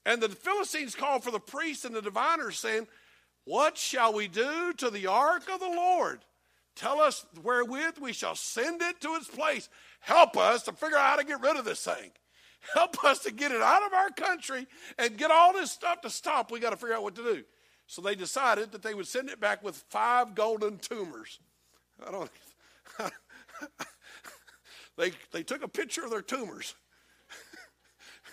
And 0.04 0.20
the 0.20 0.30
Philistines 0.30 0.96
called 0.96 1.24
for 1.24 1.30
the 1.30 1.40
priests 1.40 1.86
and 1.86 1.96
the 1.96 2.02
diviners, 2.02 2.58
saying, 2.58 2.88
What 3.44 3.78
shall 3.78 4.14
we 4.14 4.28
do 4.28 4.74
to 4.74 4.90
the 4.90 5.06
ark 5.06 5.44
of 5.54 5.60
the 5.60 5.68
Lord? 5.68 6.22
Tell 6.76 7.00
us 7.00 7.24
wherewith 7.44 8.00
we 8.02 8.14
shall 8.14 8.34
send 8.34 8.82
it 8.82 9.00
to 9.02 9.10
its 9.10 9.28
place. 9.28 9.70
Help 10.00 10.36
us 10.38 10.64
to 10.64 10.72
figure 10.72 10.98
out 10.98 11.12
how 11.12 11.16
to 11.18 11.24
get 11.24 11.40
rid 11.40 11.56
of 11.56 11.66
this 11.66 11.84
thing. 11.84 12.10
Help 12.74 13.04
us 13.04 13.20
to 13.20 13.32
get 13.32 13.52
it 13.52 13.62
out 13.62 13.86
of 13.86 13.94
our 13.94 14.10
country 14.10 14.66
and 14.98 15.16
get 15.16 15.30
all 15.30 15.54
this 15.54 15.70
stuff 15.70 16.02
to 16.02 16.10
stop. 16.10 16.52
We 16.52 16.60
got 16.60 16.72
to 16.72 16.78
figure 16.78 16.96
out 16.96 17.04
what 17.04 17.14
to 17.14 17.24
do. 17.24 17.44
So 17.86 18.02
they 18.02 18.16
decided 18.16 18.72
that 18.72 18.82
they 18.82 18.96
would 18.96 19.06
send 19.06 19.30
it 19.30 19.40
back 19.40 19.64
with 19.64 19.76
five 19.92 20.34
golden 20.34 20.80
tumors. 20.80 21.40
I 22.06 22.10
don't. 22.10 22.32
they 24.98 25.12
they 25.32 25.44
took 25.44 25.64
a 25.64 25.68
picture 25.68 26.04
of 26.04 26.10
their 26.10 26.24
tumors 26.24 26.74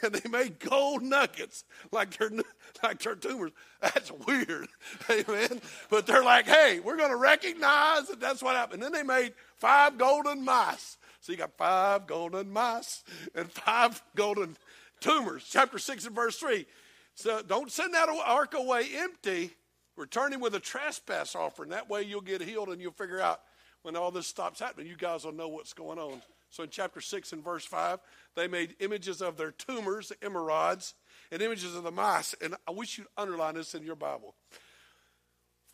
and 0.02 0.14
they 0.14 0.28
made 0.28 0.58
gold 0.58 1.02
nuggets 1.02 1.64
like 1.90 2.16
their 2.18 2.30
like 2.82 3.00
their 3.00 3.14
tumors. 3.14 3.52
That's 3.80 4.10
weird, 4.26 4.68
amen. 5.10 5.60
But 5.90 6.06
they're 6.06 6.24
like, 6.24 6.46
hey, 6.46 6.80
we're 6.80 6.96
going 6.96 7.10
to 7.10 7.16
recognize 7.16 8.08
that 8.08 8.20
that's 8.20 8.42
what 8.42 8.56
happened. 8.56 8.82
And 8.82 8.94
then 8.94 9.06
they 9.06 9.06
made 9.06 9.34
five 9.56 9.98
golden 9.98 10.44
mice. 10.44 10.96
So 11.20 11.32
you 11.32 11.38
got 11.38 11.56
five 11.56 12.06
golden 12.06 12.50
mice 12.50 13.04
and 13.34 13.50
five 13.50 14.02
golden 14.16 14.56
tumors. 15.00 15.48
Chapter 15.50 15.78
six 15.78 16.04
and 16.06 16.14
verse 16.14 16.36
three. 16.36 16.66
So 17.14 17.42
don't 17.42 17.70
send 17.70 17.94
that 17.94 18.08
ark 18.08 18.54
away 18.54 18.88
empty. 18.96 19.52
Return 19.96 20.32
him 20.32 20.40
with 20.40 20.54
a 20.54 20.60
trespass 20.60 21.34
offering. 21.34 21.70
That 21.70 21.90
way 21.90 22.02
you'll 22.02 22.22
get 22.22 22.40
healed 22.40 22.70
and 22.70 22.80
you'll 22.80 22.92
figure 22.92 23.20
out 23.20 23.40
when 23.82 23.96
all 23.96 24.10
this 24.10 24.26
stops 24.26 24.60
happening. 24.60 24.86
You 24.86 24.96
guys 24.96 25.24
will 25.24 25.32
know 25.32 25.48
what's 25.48 25.74
going 25.74 25.98
on. 25.98 26.22
So 26.52 26.62
in 26.62 26.68
chapter 26.68 27.00
6 27.00 27.32
and 27.32 27.42
verse 27.42 27.64
5, 27.64 27.98
they 28.36 28.46
made 28.46 28.76
images 28.78 29.22
of 29.22 29.38
their 29.38 29.52
tumors, 29.52 30.08
the 30.08 30.16
emerods, 30.16 30.92
and 31.30 31.40
images 31.40 31.74
of 31.74 31.82
the 31.82 31.90
mice. 31.90 32.34
And 32.42 32.54
I 32.68 32.72
wish 32.72 32.98
you'd 32.98 33.06
underline 33.16 33.54
this 33.54 33.74
in 33.74 33.82
your 33.84 33.96
Bible. 33.96 34.34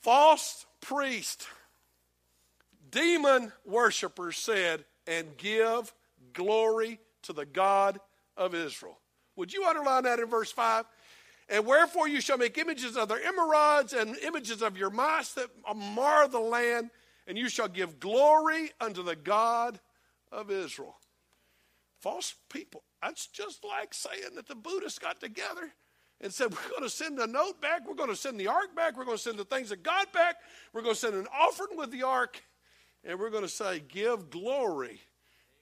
False 0.03 0.67
priest, 0.81 1.49
demon 2.93 3.53
worshippers 3.67 4.37
said, 4.39 4.85
and 5.09 5.37
give 5.37 5.93
glory 6.33 7.01
to 7.23 7.33
the 7.33 7.45
God 7.45 7.99
of 8.37 8.55
Israel. 8.55 9.01
Would 9.35 9.53
you 9.53 9.65
underline 9.65 10.05
that 10.05 10.21
in 10.21 10.27
verse 10.27 10.53
5? 10.53 10.85
And 11.49 11.67
wherefore 11.67 12.07
you 12.07 12.21
shall 12.21 12.39
make 12.39 12.57
images 12.57 12.97
of 12.97 13.09
their 13.09 13.21
emerods 13.21 14.01
and 14.01 14.17
images 14.19 14.63
of 14.63 14.79
your 14.79 14.91
mice 14.91 15.33
that 15.33 15.49
mar 15.75 16.29
the 16.29 16.39
land, 16.39 16.91
and 17.27 17.37
you 17.37 17.49
shall 17.49 17.69
give 17.69 17.99
glory 17.99 18.71
unto 18.81 19.03
the 19.03 19.17
God 19.17 19.81
of 20.33 20.51
Israel. 20.51 20.97
False 22.01 22.35
people. 22.49 22.85
That's 23.03 23.27
just 23.27 23.65
like 23.65 23.93
saying 23.93 24.35
that 24.37 24.47
the 24.47 24.55
Buddhists 24.55 24.99
got 24.99 25.21
together 25.21 25.73
and 26.21 26.33
said, 26.33 26.53
We're 26.53 26.71
going 26.71 26.83
to 26.83 26.91
send 26.91 27.19
a 27.19 27.27
note 27.27 27.61
back. 27.61 27.89
We're 27.89 27.95
going 27.95 28.11
to 28.11 28.17
send 28.17 28.39
the 28.39 28.49
ark 28.49 28.75
back. 28.77 28.97
We're 28.97 29.05
going 29.05 29.17
to 29.17 29.23
send 29.23 29.39
the 29.39 29.45
things 29.45 29.73
of 29.73 29.83
God 29.83 30.07
back. 30.13 30.37
We're 30.73 30.83
going 30.83 30.95
to 30.95 31.01
send 31.01 31.15
an 31.15 31.27
offering 31.37 31.77
with 31.77 31.91
the 31.91 32.05
ark. 32.05 32.43
And 33.05 33.19
we're 33.19 33.31
going 33.31 33.45
to 33.45 33.49
say, 33.49 33.81
Give 33.89 34.31
glory 34.31 35.01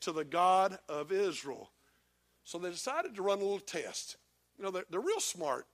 to 0.01 0.13
the 0.13 0.25
God 0.25 0.79
of 0.89 1.11
Israel. 1.11 1.71
So 2.45 2.59
they 2.59 2.71
decided 2.71 3.15
to 3.17 3.23
run 3.23 3.39
a 3.39 3.43
little 3.43 3.59
test. 3.59 4.17
You 4.59 4.65
know, 4.65 4.71
they're, 4.71 4.85
they're 4.91 5.01
real 5.01 5.21
smart. 5.21 5.67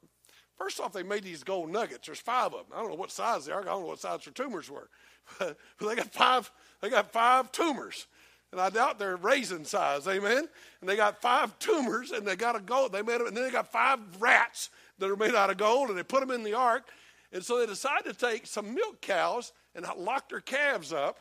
First 0.57 0.81
off, 0.81 0.93
they 0.93 1.03
made 1.03 1.25
these 1.25 1.43
gold 1.43 1.71
nuggets. 1.71 2.07
There's 2.07 2.21
five 2.21 2.55
of 2.55 2.67
them. 2.67 2.67
I 2.75 2.81
don't 2.81 2.91
know 2.91 2.97
what 2.97 3.11
size 3.11 3.47
they 3.47 3.53
are. 3.53 3.63
I 3.63 3.65
don't 3.65 3.83
know 3.83 3.89
what 3.89 4.01
size 4.01 4.25
their 4.25 4.33
tumors 4.33 4.71
were. 4.71 4.89
But 5.39 5.57
they 5.81 5.95
got 5.95 6.13
five. 6.13 6.51
They 6.81 6.91
got 6.91 7.13
five 7.13 7.53
tumors 7.53 8.07
and 8.53 8.61
I 8.61 8.71
doubt 8.71 8.99
they're 8.99 9.17
raisin 9.17 9.65
size, 9.65 10.07
amen. 10.07 10.49
And 10.81 10.89
they 10.89 10.95
got 10.95 11.21
five 11.21 11.59
tumors, 11.59 12.11
and 12.11 12.27
they 12.27 12.37
got 12.37 12.55
a 12.55 12.61
gold. 12.61 12.93
They 12.93 13.03
made 13.03 13.19
them, 13.19 13.29
and 13.29 13.37
then 13.37 13.45
they 13.45 13.51
got 13.51 13.73
five 13.73 13.99
rats 14.21 14.71
that 14.99 15.11
are 15.11 15.17
made 15.17 15.35
out 15.35 15.51
of 15.51 15.57
gold, 15.57 15.89
and 15.89 15.99
they 15.99 16.03
put 16.03 16.21
them 16.21 16.31
in 16.31 16.45
the 16.45 16.55
ark. 16.55 16.89
And 17.33 17.43
so 17.43 17.59
they 17.59 17.67
decided 17.67 18.13
to 18.13 18.27
take 18.27 18.47
some 18.47 18.75
milk 18.75 19.01
cows 19.01 19.53
and 19.75 19.87
lock 19.97 20.29
their 20.29 20.41
calves 20.41 20.93
up, 20.93 21.19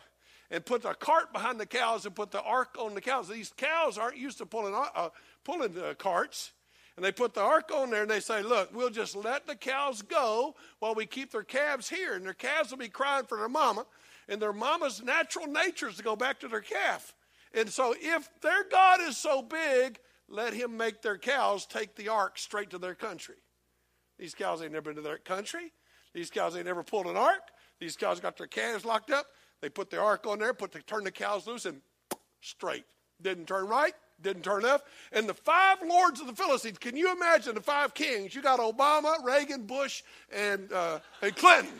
and 0.52 0.66
put 0.66 0.84
a 0.84 0.94
cart 0.94 1.32
behind 1.32 1.60
the 1.60 1.66
cows 1.66 2.06
and 2.06 2.14
put 2.14 2.30
the 2.30 2.42
ark 2.42 2.76
on 2.78 2.94
the 2.94 3.02
cows. 3.02 3.30
These 3.30 3.54
cows 3.56 3.98
aren't 3.98 4.18
used 4.18 4.38
to 4.40 4.46
pulling 4.46 4.76
uh, 4.76 5.10
pulling 5.46 5.78
uh, 5.78 5.94
carts. 5.98 6.52
And 6.98 7.06
they 7.06 7.14
put 7.14 7.34
the 7.34 7.42
ark 7.42 7.72
on 7.74 7.90
there 7.90 8.02
and 8.02 8.12
they 8.12 8.20
say, 8.20 8.44
Look, 8.44 8.76
we'll 8.76 8.90
just 8.90 9.16
let 9.16 9.48
the 9.48 9.56
cows 9.56 10.02
go 10.02 10.56
while 10.80 10.94
we 10.94 11.06
keep 11.06 11.32
their 11.32 11.44
calves 11.44 11.88
here. 11.88 12.16
And 12.16 12.26
their 12.26 12.34
calves 12.34 12.72
will 12.72 12.78
be 12.78 12.90
crying 12.90 13.26
for 13.26 13.38
their 13.38 13.50
mama. 13.50 13.86
And 14.28 14.42
their 14.42 14.54
mama's 14.54 15.02
natural 15.02 15.48
nature 15.48 15.88
is 15.88 15.96
to 15.98 16.04
go 16.04 16.18
back 16.18 16.42
to 16.42 16.50
their 16.50 16.62
calf. 16.62 17.14
And 17.54 17.70
so, 17.70 17.94
if 18.00 18.30
their 18.42 18.64
God 18.70 19.02
is 19.02 19.18
so 19.18 19.42
big, 19.42 20.00
let 20.30 20.54
him 20.54 20.78
make 20.78 21.02
their 21.02 21.18
cows 21.18 21.66
take 21.66 21.96
the 21.96 22.10
ark 22.10 22.38
straight 22.38 22.70
to 22.70 22.78
their 22.78 22.96
country. 22.96 23.36
These 24.18 24.36
cows 24.36 24.62
ain't 24.62 24.72
never 24.72 24.92
been 24.92 24.96
to 24.96 25.02
their 25.02 25.18
country. 25.18 25.74
These 26.14 26.30
cows 26.30 26.56
ain't 26.56 26.66
never 26.66 26.84
pulled 26.84 27.08
an 27.08 27.18
ark. 27.18 27.42
These 27.80 27.98
cows 27.98 28.20
got 28.20 28.38
their 28.38 28.48
calves 28.48 28.86
locked 28.86 29.12
up. 29.12 29.26
They 29.62 29.70
put 29.70 29.90
the 29.90 30.00
ark 30.00 30.26
on 30.28 30.40
there, 30.40 30.54
put 30.54 30.72
the, 30.72 30.82
turn 30.82 31.04
the 31.04 31.12
cows 31.12 31.48
loose, 31.48 31.66
and 31.66 31.82
straight. 32.42 32.86
Didn't 33.22 33.48
turn 33.48 33.68
right, 33.68 33.94
didn't 34.22 34.44
turn 34.44 34.62
left. 34.62 34.86
And 35.12 35.28
the 35.28 35.34
five 35.34 35.78
lords 35.86 36.20
of 36.20 36.28
the 36.28 36.34
Philistines, 36.34 36.78
can 36.78 36.98
you 36.98 37.12
imagine 37.12 37.56
the 37.56 37.62
five 37.62 37.94
kings? 37.94 38.34
You 38.34 38.42
got 38.42 38.60
Obama, 38.60 39.24
Reagan, 39.24 39.66
Bush, 39.66 40.04
and, 40.32 40.72
uh, 40.72 41.00
and 41.22 41.36
Clinton. 41.36 41.74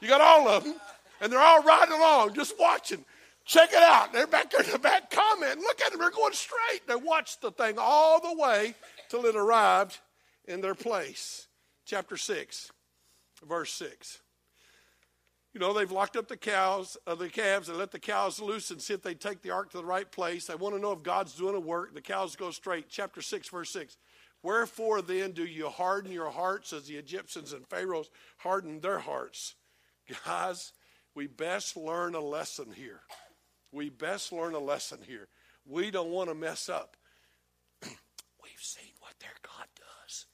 You 0.00 0.08
got 0.08 0.20
all 0.20 0.48
of 0.48 0.64
them. 0.64 0.74
And 1.20 1.32
they're 1.32 1.40
all 1.40 1.62
riding 1.62 1.94
along, 1.94 2.34
just 2.34 2.54
watching. 2.58 3.04
Check 3.48 3.70
it 3.72 3.82
out. 3.82 4.12
They're 4.12 4.26
back 4.26 4.50
there 4.50 4.62
in 4.62 4.70
the 4.70 4.78
back 4.78 5.10
comment. 5.10 5.58
Look 5.60 5.80
at 5.80 5.90
them. 5.90 6.00
They're 6.00 6.10
going 6.10 6.34
straight. 6.34 6.86
They 6.86 6.96
watched 6.96 7.40
the 7.40 7.50
thing 7.50 7.76
all 7.78 8.20
the 8.20 8.38
way 8.38 8.74
till 9.08 9.24
it 9.24 9.34
arrived 9.34 9.98
in 10.44 10.60
their 10.60 10.74
place. 10.74 11.46
Chapter 11.86 12.18
6, 12.18 12.70
verse 13.48 13.72
6. 13.72 14.20
You 15.54 15.60
know, 15.60 15.72
they've 15.72 15.90
locked 15.90 16.18
up 16.18 16.28
the 16.28 16.36
cows, 16.36 16.98
uh, 17.06 17.14
the 17.14 17.30
calves, 17.30 17.70
and 17.70 17.78
let 17.78 17.90
the 17.90 17.98
cows 17.98 18.38
loose 18.38 18.70
and 18.70 18.82
see 18.82 18.92
if 18.92 19.00
they 19.00 19.14
take 19.14 19.40
the 19.40 19.50
ark 19.50 19.70
to 19.70 19.78
the 19.78 19.84
right 19.84 20.12
place. 20.12 20.44
They 20.44 20.54
want 20.54 20.74
to 20.74 20.80
know 20.80 20.92
if 20.92 21.02
God's 21.02 21.32
doing 21.32 21.54
a 21.54 21.60
work. 21.60 21.94
The 21.94 22.02
cows 22.02 22.36
go 22.36 22.50
straight. 22.50 22.90
Chapter 22.90 23.22
6, 23.22 23.48
verse 23.48 23.70
6. 23.70 23.96
Wherefore 24.42 25.00
then 25.00 25.32
do 25.32 25.46
you 25.46 25.70
harden 25.70 26.12
your 26.12 26.28
hearts 26.28 26.74
as 26.74 26.84
the 26.84 26.96
Egyptians 26.96 27.54
and 27.54 27.66
Pharaohs 27.66 28.10
hardened 28.36 28.82
their 28.82 28.98
hearts? 28.98 29.54
Guys, 30.26 30.74
we 31.14 31.26
best 31.26 31.78
learn 31.78 32.14
a 32.14 32.20
lesson 32.20 32.72
here 32.76 33.00
we 33.72 33.90
best 33.90 34.32
learn 34.32 34.54
a 34.54 34.58
lesson 34.58 34.98
here. 35.06 35.28
We 35.66 35.90
don't 35.90 36.10
want 36.10 36.28
to 36.28 36.34
mess 36.34 36.68
up. 36.68 36.96
We've 37.82 38.60
seen 38.60 38.92
what 39.00 39.14
their 39.20 39.30
God 39.42 39.66
does. 39.76 40.26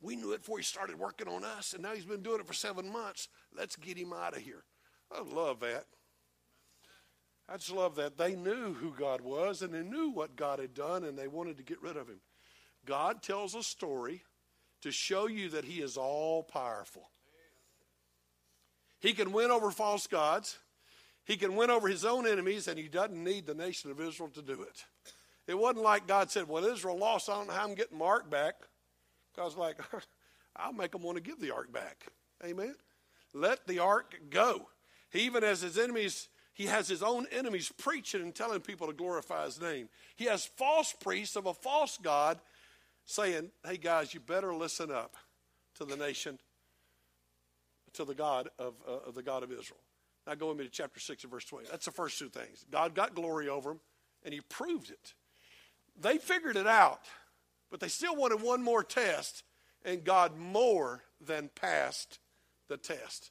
We 0.00 0.16
knew 0.16 0.32
it 0.32 0.38
before 0.40 0.58
he 0.58 0.64
started 0.64 0.98
working 0.98 1.28
on 1.28 1.44
us, 1.44 1.72
and 1.72 1.82
now 1.82 1.94
he's 1.94 2.04
been 2.04 2.22
doing 2.22 2.40
it 2.40 2.46
for 2.46 2.52
seven 2.52 2.92
months. 2.92 3.28
Let's 3.56 3.76
get 3.76 3.96
him 3.96 4.12
out 4.12 4.36
of 4.36 4.42
here. 4.42 4.64
I 5.10 5.22
love 5.22 5.60
that. 5.60 5.86
I 7.48 7.56
just 7.56 7.72
love 7.72 7.96
that. 7.96 8.16
They 8.16 8.34
knew 8.34 8.74
who 8.74 8.92
God 8.98 9.20
was, 9.20 9.62
and 9.62 9.72
they 9.72 9.82
knew 9.82 10.10
what 10.10 10.36
God 10.36 10.58
had 10.58 10.74
done, 10.74 11.04
and 11.04 11.18
they 11.18 11.28
wanted 11.28 11.56
to 11.58 11.62
get 11.62 11.82
rid 11.82 11.96
of 11.96 12.08
him. 12.08 12.20
God 12.86 13.22
tells 13.22 13.54
a 13.54 13.62
story 13.62 14.22
to 14.82 14.90
show 14.90 15.26
you 15.26 15.50
that 15.50 15.64
he 15.64 15.80
is 15.80 15.96
all 15.96 16.42
powerful. 16.42 17.10
He 19.00 19.12
can 19.12 19.32
win 19.32 19.50
over 19.50 19.70
false 19.70 20.06
gods. 20.06 20.58
He 21.24 21.36
can 21.36 21.56
win 21.56 21.70
over 21.70 21.88
his 21.88 22.04
own 22.04 22.26
enemies, 22.26 22.68
and 22.68 22.78
he 22.78 22.88
doesn't 22.88 23.22
need 23.22 23.46
the 23.46 23.54
nation 23.54 23.90
of 23.90 24.00
Israel 24.00 24.28
to 24.30 24.42
do 24.42 24.62
it. 24.62 24.84
It 25.46 25.58
wasn't 25.58 25.84
like 25.84 26.06
God 26.06 26.30
said, 26.30 26.48
Well, 26.48 26.64
Israel 26.64 26.98
lost. 26.98 27.28
I 27.28 27.34
don't 27.34 27.48
know 27.48 27.54
how 27.54 27.64
I'm 27.64 27.74
getting 27.74 27.98
my 27.98 28.06
ark 28.06 28.30
back. 28.30 28.54
God's 29.36 29.56
like, 29.56 29.78
I'll 30.56 30.72
make 30.72 30.92
them 30.92 31.02
want 31.02 31.16
to 31.16 31.22
give 31.22 31.40
the 31.40 31.52
ark 31.52 31.72
back. 31.72 32.06
Amen. 32.44 32.74
Let 33.32 33.66
the 33.66 33.80
ark 33.80 34.14
go. 34.30 34.68
He 35.10 35.20
even 35.20 35.42
has 35.42 35.60
his 35.60 35.78
enemies, 35.78 36.28
he 36.52 36.66
has 36.66 36.88
his 36.88 37.02
own 37.02 37.26
enemies 37.32 37.72
preaching 37.78 38.22
and 38.22 38.34
telling 38.34 38.60
people 38.60 38.86
to 38.86 38.92
glorify 38.92 39.44
his 39.44 39.60
name. 39.60 39.88
He 40.16 40.26
has 40.26 40.46
false 40.56 40.92
priests 40.92 41.36
of 41.36 41.46
a 41.46 41.54
false 41.54 41.98
God 42.00 42.40
saying, 43.06 43.50
Hey 43.66 43.76
guys, 43.76 44.14
you 44.14 44.20
better 44.20 44.54
listen 44.54 44.90
up 44.90 45.16
to 45.76 45.84
the 45.84 45.96
nation, 45.96 46.38
to 47.94 48.04
the 48.04 48.14
God 48.14 48.48
of, 48.58 48.74
uh, 48.86 49.08
of 49.08 49.14
the 49.14 49.22
God 49.22 49.42
of 49.42 49.50
Israel. 49.50 49.80
Now 50.26 50.34
go 50.34 50.48
with 50.48 50.58
me 50.58 50.64
to 50.64 50.70
chapter 50.70 51.00
6 51.00 51.22
and 51.24 51.30
verse 51.30 51.44
20. 51.44 51.68
That's 51.70 51.84
the 51.84 51.92
first 51.92 52.18
two 52.18 52.28
things. 52.28 52.64
God 52.70 52.94
got 52.94 53.14
glory 53.14 53.48
over 53.48 53.70
them, 53.70 53.80
and 54.24 54.32
he 54.32 54.40
proved 54.40 54.90
it. 54.90 55.14
They 56.00 56.18
figured 56.18 56.56
it 56.56 56.66
out, 56.66 57.02
but 57.70 57.80
they 57.80 57.88
still 57.88 58.16
wanted 58.16 58.40
one 58.40 58.62
more 58.62 58.82
test, 58.82 59.42
and 59.84 60.04
God 60.04 60.36
more 60.36 61.02
than 61.20 61.50
passed 61.54 62.18
the 62.68 62.76
test. 62.76 63.30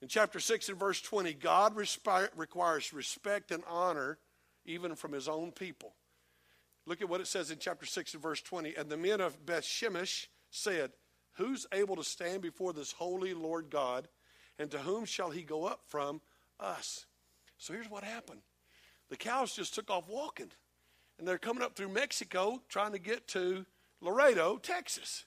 In 0.00 0.08
chapter 0.08 0.40
6 0.40 0.68
and 0.68 0.78
verse 0.78 1.00
20, 1.00 1.34
God 1.34 1.76
respi- 1.76 2.28
requires 2.36 2.92
respect 2.92 3.50
and 3.50 3.62
honor 3.68 4.18
even 4.64 4.94
from 4.96 5.12
his 5.12 5.28
own 5.28 5.52
people. 5.52 5.94
Look 6.86 7.00
at 7.00 7.08
what 7.08 7.20
it 7.20 7.26
says 7.26 7.50
in 7.50 7.58
chapter 7.58 7.86
6 7.86 8.14
and 8.14 8.22
verse 8.22 8.42
20. 8.42 8.74
And 8.76 8.90
the 8.90 8.96
men 8.96 9.20
of 9.20 9.46
Beth 9.46 9.64
Shemesh 9.64 10.26
said, 10.50 10.92
Who's 11.36 11.66
able 11.72 11.96
to 11.96 12.04
stand 12.04 12.42
before 12.42 12.72
this 12.72 12.92
holy 12.92 13.34
Lord 13.34 13.70
God? 13.70 14.08
And 14.58 14.70
to 14.70 14.78
whom 14.78 15.04
shall 15.04 15.30
he 15.30 15.42
go 15.42 15.64
up 15.64 15.80
from 15.88 16.20
us? 16.60 17.06
So 17.58 17.72
here's 17.72 17.90
what 17.90 18.04
happened 18.04 18.40
the 19.10 19.16
cows 19.16 19.54
just 19.54 19.74
took 19.74 19.90
off 19.90 20.08
walking. 20.08 20.50
And 21.18 21.28
they're 21.28 21.38
coming 21.38 21.62
up 21.62 21.76
through 21.76 21.90
Mexico 21.90 22.60
trying 22.68 22.92
to 22.92 22.98
get 22.98 23.28
to 23.28 23.64
Laredo, 24.00 24.58
Texas. 24.58 25.24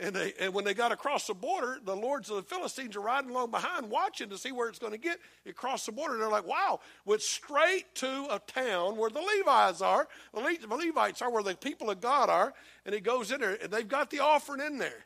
And, 0.00 0.16
they, 0.16 0.32
and 0.40 0.54
when 0.54 0.64
they 0.64 0.72
got 0.72 0.92
across 0.92 1.26
the 1.26 1.34
border, 1.34 1.78
the 1.84 1.94
lords 1.94 2.30
of 2.30 2.36
the 2.36 2.42
Philistines 2.42 2.96
are 2.96 3.00
riding 3.00 3.30
along 3.30 3.50
behind 3.50 3.90
watching 3.90 4.30
to 4.30 4.38
see 4.38 4.50
where 4.50 4.68
it's 4.68 4.78
going 4.78 4.92
to 4.92 4.98
get. 4.98 5.18
It 5.44 5.56
crossed 5.56 5.86
the 5.86 5.92
border. 5.92 6.14
and 6.14 6.22
They're 6.22 6.30
like, 6.30 6.46
wow, 6.46 6.80
went 7.04 7.20
straight 7.20 7.94
to 7.96 8.26
a 8.30 8.40
town 8.46 8.96
where 8.96 9.10
the 9.10 9.20
Levites 9.20 9.82
are. 9.82 10.08
The, 10.32 10.58
the 10.66 10.74
Levites 10.74 11.20
are 11.20 11.30
where 11.30 11.42
the 11.42 11.54
people 11.54 11.90
of 11.90 12.00
God 12.00 12.30
are. 12.30 12.54
And 12.86 12.94
he 12.94 13.00
goes 13.00 13.30
in 13.30 13.40
there, 13.40 13.58
and 13.62 13.70
they've 13.70 13.86
got 13.86 14.10
the 14.10 14.20
offering 14.20 14.62
in 14.62 14.78
there. 14.78 15.04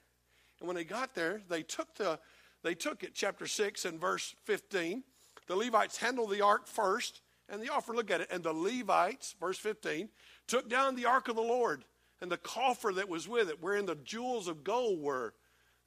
And 0.60 0.68
when 0.68 0.76
they 0.76 0.84
got 0.84 1.14
there, 1.14 1.40
they 1.48 1.62
took, 1.62 1.92
the, 1.96 2.20
they 2.64 2.74
took 2.74 3.04
it, 3.04 3.12
chapter 3.14 3.46
6 3.46 3.84
and 3.84 4.00
verse 4.00 4.34
15. 4.44 5.04
The 5.46 5.54
Levites 5.54 5.98
handled 5.98 6.30
the 6.30 6.40
ark 6.40 6.66
first, 6.66 7.20
and 7.48 7.62
the 7.62 7.70
offer. 7.70 7.94
look 7.94 8.10
at 8.10 8.22
it. 8.22 8.28
And 8.30 8.42
the 8.42 8.54
Levites, 8.54 9.36
verse 9.38 9.58
15, 9.58 10.08
took 10.48 10.68
down 10.68 10.96
the 10.96 11.04
ark 11.04 11.28
of 11.28 11.36
the 11.36 11.42
Lord 11.42 11.84
and 12.20 12.32
the 12.32 12.38
coffer 12.38 12.90
that 12.94 13.08
was 13.08 13.28
with 13.28 13.50
it, 13.50 13.62
wherein 13.62 13.84
the 13.84 13.96
jewels 13.96 14.48
of 14.48 14.64
gold 14.64 15.00
were. 15.00 15.34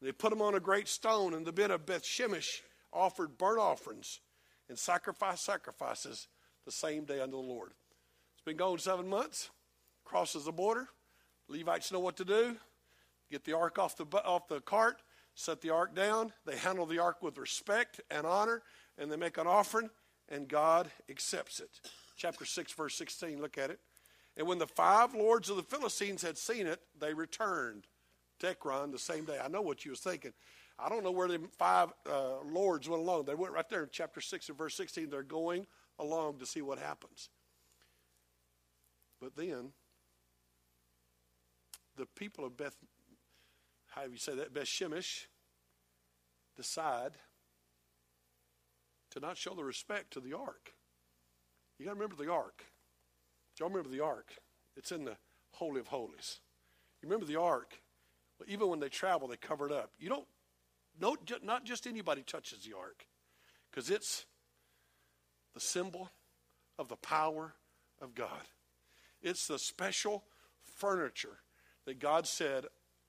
They 0.02 0.12
put 0.12 0.30
them 0.30 0.42
on 0.42 0.54
a 0.54 0.60
great 0.60 0.88
stone, 0.88 1.34
and 1.34 1.46
the 1.46 1.52
men 1.52 1.72
of 1.72 1.88
Beth 1.88 2.04
Shemesh 2.04 2.62
offered 2.94 3.40
burnt 3.40 3.60
offerings 3.60 4.20
and 4.70 4.78
sacrificed 4.78 5.46
sacrifices 5.46 6.28
the 6.66 6.72
same 6.72 7.06
day 7.06 7.20
unto 7.20 7.38
the 7.38 7.42
Lord. 7.42 7.72
It's 8.36 8.44
been 8.46 8.58
going 8.58 8.78
seven 8.78 9.08
months, 9.08 9.50
crosses 10.06 10.46
the 10.46 10.52
border. 10.52 10.88
Levites 11.48 11.92
know 11.92 12.00
what 12.00 12.18
to 12.18 12.26
do. 12.26 12.58
Get 13.32 13.46
the 13.46 13.54
ark 13.54 13.80
off 13.80 13.98
the, 13.98 14.06
off 14.24 14.48
the 14.48 14.62
cart, 14.62 15.02
set 15.38 15.62
the 15.62 15.70
ark 15.70 15.96
down. 15.96 16.34
They 16.46 16.58
handle 16.58 16.88
the 16.88 17.00
ark 17.00 17.22
with 17.22 17.38
respect 17.38 18.02
and 18.10 18.26
honor, 18.26 18.64
and 18.98 19.12
they 19.12 19.18
make 19.18 19.38
an 19.38 19.46
offering, 19.46 19.90
and 20.28 20.48
God 20.48 20.90
accepts 21.10 21.60
it. 21.60 21.70
Chapter 22.18 22.44
6, 22.44 22.74
verse 22.74 22.96
16, 22.96 23.40
look 23.40 23.58
at 23.58 23.70
it. 23.70 23.80
And 24.36 24.48
when 24.48 24.58
the 24.58 24.68
five 24.68 25.14
lords 25.14 25.50
of 25.50 25.56
the 25.56 25.64
Philistines 25.64 26.24
had 26.24 26.38
seen 26.38 26.66
it, 26.66 26.82
they 27.00 27.14
returned 27.14 27.86
to 28.40 28.50
Ekron 28.50 28.92
the 28.92 29.00
same 29.00 29.26
day. 29.26 29.38
I 29.44 29.48
know 29.48 29.62
what 29.62 29.86
you 29.86 29.92
was 29.92 30.00
thinking. 30.00 30.34
I 30.80 30.90
don't 30.90 31.04
know 31.04 31.12
where 31.12 31.28
the 31.28 31.40
five 31.58 31.94
uh, 32.10 32.42
lords 32.44 32.90
went 32.90 33.04
along. 33.04 33.26
They 33.26 33.36
went 33.36 33.54
right 33.54 33.68
there 33.70 33.84
in 33.84 33.90
chapter 33.92 34.22
6 34.22 34.50
and 34.50 34.58
verse 34.58 34.76
16. 34.76 35.10
They're 35.10 35.22
going 35.22 35.68
along 36.00 36.40
to 36.40 36.48
see 36.48 36.62
what 36.62 36.80
happens. 36.80 37.30
But 39.22 39.36
then, 39.36 39.70
the 41.96 42.06
people 42.06 42.46
of 42.46 42.58
Beth, 42.58 42.76
how 43.98 44.06
do 44.06 44.12
you 44.12 44.18
say 44.18 44.36
that? 44.36 44.54
Beth 44.54 44.66
Shemesh 44.66 45.26
decide 46.56 47.14
to 49.12 49.20
not 49.20 49.38
show 49.38 49.56
the 49.56 49.64
respect 49.64 50.14
to 50.14 50.20
the 50.20 50.34
ark. 50.34 50.74
You 51.80 51.86
got 51.86 51.94
to 51.94 52.00
remember 52.00 52.24
the 52.24 52.32
ark. 52.32 52.64
Y'all 53.60 53.70
remember 53.70 53.90
the 53.90 54.04
ark? 54.04 54.36
It's 54.76 54.92
in 54.92 55.04
the 55.04 55.18
Holy 55.54 55.80
of 55.80 55.88
Holies. 55.88 56.42
You 57.02 57.10
remember 57.10 57.26
the 57.26 57.40
ark? 57.40 57.80
Well, 58.40 58.48
even 58.48 58.68
when 58.70 58.80
they 58.80 58.90
travel, 58.90 59.28
they 59.28 59.38
cover 59.38 59.66
it 59.66 59.72
up. 59.72 59.92
You 59.98 60.10
don't, 60.10 60.28
no, 61.00 61.16
not 61.44 61.66
just 61.66 61.88
anybody 61.88 62.22
touches 62.22 62.60
the 62.66 62.78
ark, 62.78 63.08
because 63.72 63.90
it's 63.90 64.26
the 65.56 65.60
symbol 65.60 66.12
of 66.78 66.88
the 66.88 66.98
power 66.98 67.56
of 68.00 68.14
God. 68.14 68.46
It's 69.24 69.48
the 69.48 69.58
special 69.58 70.24
furniture 70.76 71.40
that 71.86 71.98
God 71.98 72.28
said, 72.28 72.66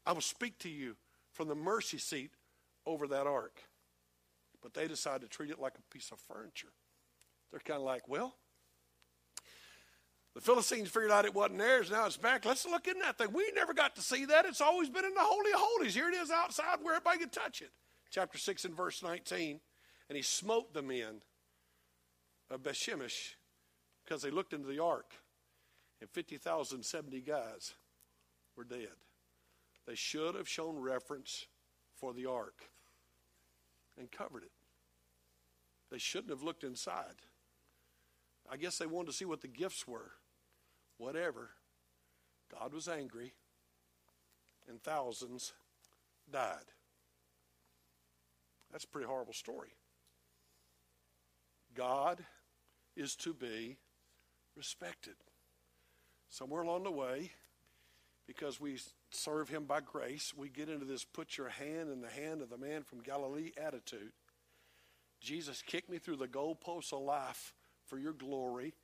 I 0.09 0.12
will 0.12 0.23
speak 0.23 0.59
to 0.61 0.71
you 0.71 0.97
from 1.35 1.49
the 1.49 1.55
mercy 1.55 1.99
seat 1.99 2.31
over 2.87 3.07
that 3.09 3.27
ark. 3.27 3.61
But 4.62 4.73
they 4.73 4.88
decided 4.88 5.21
to 5.21 5.29
treat 5.29 5.51
it 5.51 5.61
like 5.61 5.75
a 5.79 5.94
piece 5.94 6.11
of 6.11 6.18
furniture. 6.18 6.73
They're 7.51 7.61
kind 7.61 7.79
of 7.79 7.85
like, 7.85 8.09
well, 8.09 8.35
the 10.35 10.40
Philistines 10.40 10.88
figured 10.88 11.11
out 11.11 11.27
it 11.27 11.35
wasn't 11.35 11.59
theirs. 11.59 11.90
Now 11.90 12.07
it's 12.07 12.16
back. 12.16 12.47
Let's 12.47 12.64
look 12.64 12.88
in 12.88 12.99
that 13.01 13.18
thing. 13.18 13.35
We 13.35 13.53
never 13.55 13.75
got 13.75 13.97
to 13.97 14.01
see 14.01 14.25
that. 14.25 14.47
It's 14.47 14.62
always 14.62 14.88
been 14.88 15.05
in 15.05 15.12
the 15.12 15.21
Holy 15.21 15.53
of 15.53 15.61
Holies. 15.61 15.94
Here 15.94 16.09
it 16.09 16.14
is 16.14 16.31
outside 16.31 16.79
where 16.81 16.94
everybody 16.94 17.18
can 17.18 17.29
touch 17.29 17.61
it. 17.61 17.71
Chapter 18.11 18.38
6 18.38 18.64
and 18.64 18.75
verse 18.75 19.03
19. 19.03 19.61
And 20.09 20.16
he 20.16 20.23
smote 20.23 20.73
the 20.73 20.81
men 20.83 21.21
of 22.51 22.62
Bethshemesh 22.62 23.35
because 24.05 24.23
they 24.23 24.31
looked 24.31 24.55
into 24.55 24.68
the 24.68 24.83
ark. 24.83 25.12
And 26.01 26.09
50,070 26.09 27.21
guys 27.21 27.75
were 28.57 28.64
dead. 28.64 28.88
They 29.88 29.94
should 29.94 30.35
have 30.35 30.46
shown 30.46 30.79
reference 30.79 31.46
for 31.94 32.12
the 32.12 32.27
ark 32.27 32.64
and 33.98 34.12
covered 34.12 34.42
it. 34.42 34.53
They 35.90 35.96
shouldn't 35.96 36.29
have 36.29 36.42
looked 36.42 36.62
inside. 36.62 37.22
I 38.51 38.59
guess 38.59 38.77
they 38.77 38.85
wanted 38.85 39.07
to 39.07 39.16
see 39.16 39.24
what 39.24 39.40
the 39.40 39.48
gifts 39.48 39.88
were 39.88 40.12
whatever. 40.98 41.51
God 42.53 42.74
was 42.74 42.87
angry, 42.87 43.33
and 44.68 44.83
thousands 44.83 45.55
died. 46.31 46.72
That's 48.70 48.85
a 48.85 48.88
pretty 48.88 49.07
horrible 49.07 49.33
story. 49.33 49.70
God 51.74 52.22
is 52.94 53.16
to 53.16 53.33
be 53.33 53.79
respected. 54.55 55.14
Somewhere 56.29 56.62
along 56.62 56.83
the 56.83 56.90
way, 56.90 57.31
because 58.27 58.61
we 58.61 58.79
serve 59.11 59.49
Him 59.49 59.64
by 59.64 59.81
grace, 59.81 60.33
we 60.37 60.49
get 60.49 60.68
into 60.68 60.85
this 60.85 61.05
put 61.05 61.37
your 61.37 61.49
hand 61.49 61.90
in 61.90 62.01
the 62.01 62.09
hand 62.09 62.42
of 62.42 62.51
the 62.51 62.59
man 62.59 62.83
from 62.83 63.01
Galilee 63.01 63.53
attitude. 63.57 64.12
Jesus 65.21 65.62
kicked 65.62 65.90
me 65.90 65.99
through 65.99 66.16
the 66.16 66.29
goalposts 66.29 66.92
of 66.92 67.01
life 67.01 67.53
for 67.87 67.99
your 67.99 68.12
glory. 68.12 68.75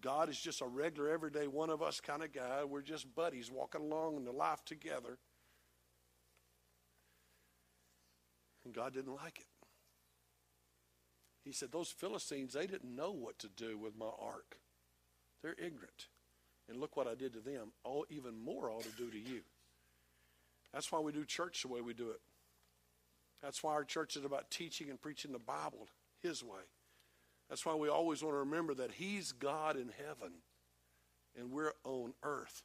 God 0.00 0.28
is 0.28 0.38
just 0.38 0.60
a 0.60 0.66
regular, 0.66 1.08
everyday, 1.08 1.46
one 1.46 1.70
of 1.70 1.82
us 1.82 2.00
kind 2.00 2.22
of 2.22 2.32
guy. 2.32 2.62
We're 2.64 2.82
just 2.82 3.14
buddies 3.14 3.50
walking 3.50 3.80
along 3.80 4.16
in 4.16 4.24
the 4.24 4.32
life 4.32 4.62
together. 4.64 5.18
And 8.64 8.74
God 8.74 8.92
didn't 8.92 9.14
like 9.14 9.38
it. 9.38 9.46
He 11.42 11.52
said, 11.52 11.72
Those 11.72 11.88
Philistines, 11.88 12.52
they 12.52 12.66
didn't 12.66 12.94
know 12.94 13.12
what 13.12 13.38
to 13.38 13.48
do 13.48 13.78
with 13.78 13.96
my 13.96 14.10
ark. 14.20 14.58
They're 15.42 15.56
ignorant. 15.58 16.08
And 16.68 16.78
look 16.78 16.94
what 16.94 17.06
I 17.06 17.14
did 17.14 17.32
to 17.32 17.40
them. 17.40 17.72
All, 17.82 18.04
even 18.10 18.38
more 18.38 18.70
ought 18.70 18.82
to 18.82 18.90
do 18.98 19.10
to 19.10 19.18
you. 19.18 19.40
That's 20.72 20.92
why 20.92 21.00
we 21.00 21.12
do 21.12 21.24
church 21.24 21.62
the 21.62 21.68
way 21.68 21.80
we 21.80 21.94
do 21.94 22.10
it. 22.10 22.20
That's 23.42 23.62
why 23.62 23.72
our 23.72 23.84
church 23.84 24.16
is 24.16 24.24
about 24.24 24.50
teaching 24.50 24.90
and 24.90 25.00
preaching 25.00 25.32
the 25.32 25.38
Bible 25.38 25.88
His 26.22 26.42
way. 26.42 26.60
That's 27.48 27.64
why 27.64 27.74
we 27.74 27.88
always 27.88 28.22
want 28.22 28.34
to 28.34 28.38
remember 28.38 28.74
that 28.74 28.92
He's 28.92 29.32
God 29.32 29.76
in 29.76 29.90
heaven 30.06 30.34
and 31.38 31.50
we're 31.50 31.72
on 31.84 32.14
earth. 32.22 32.62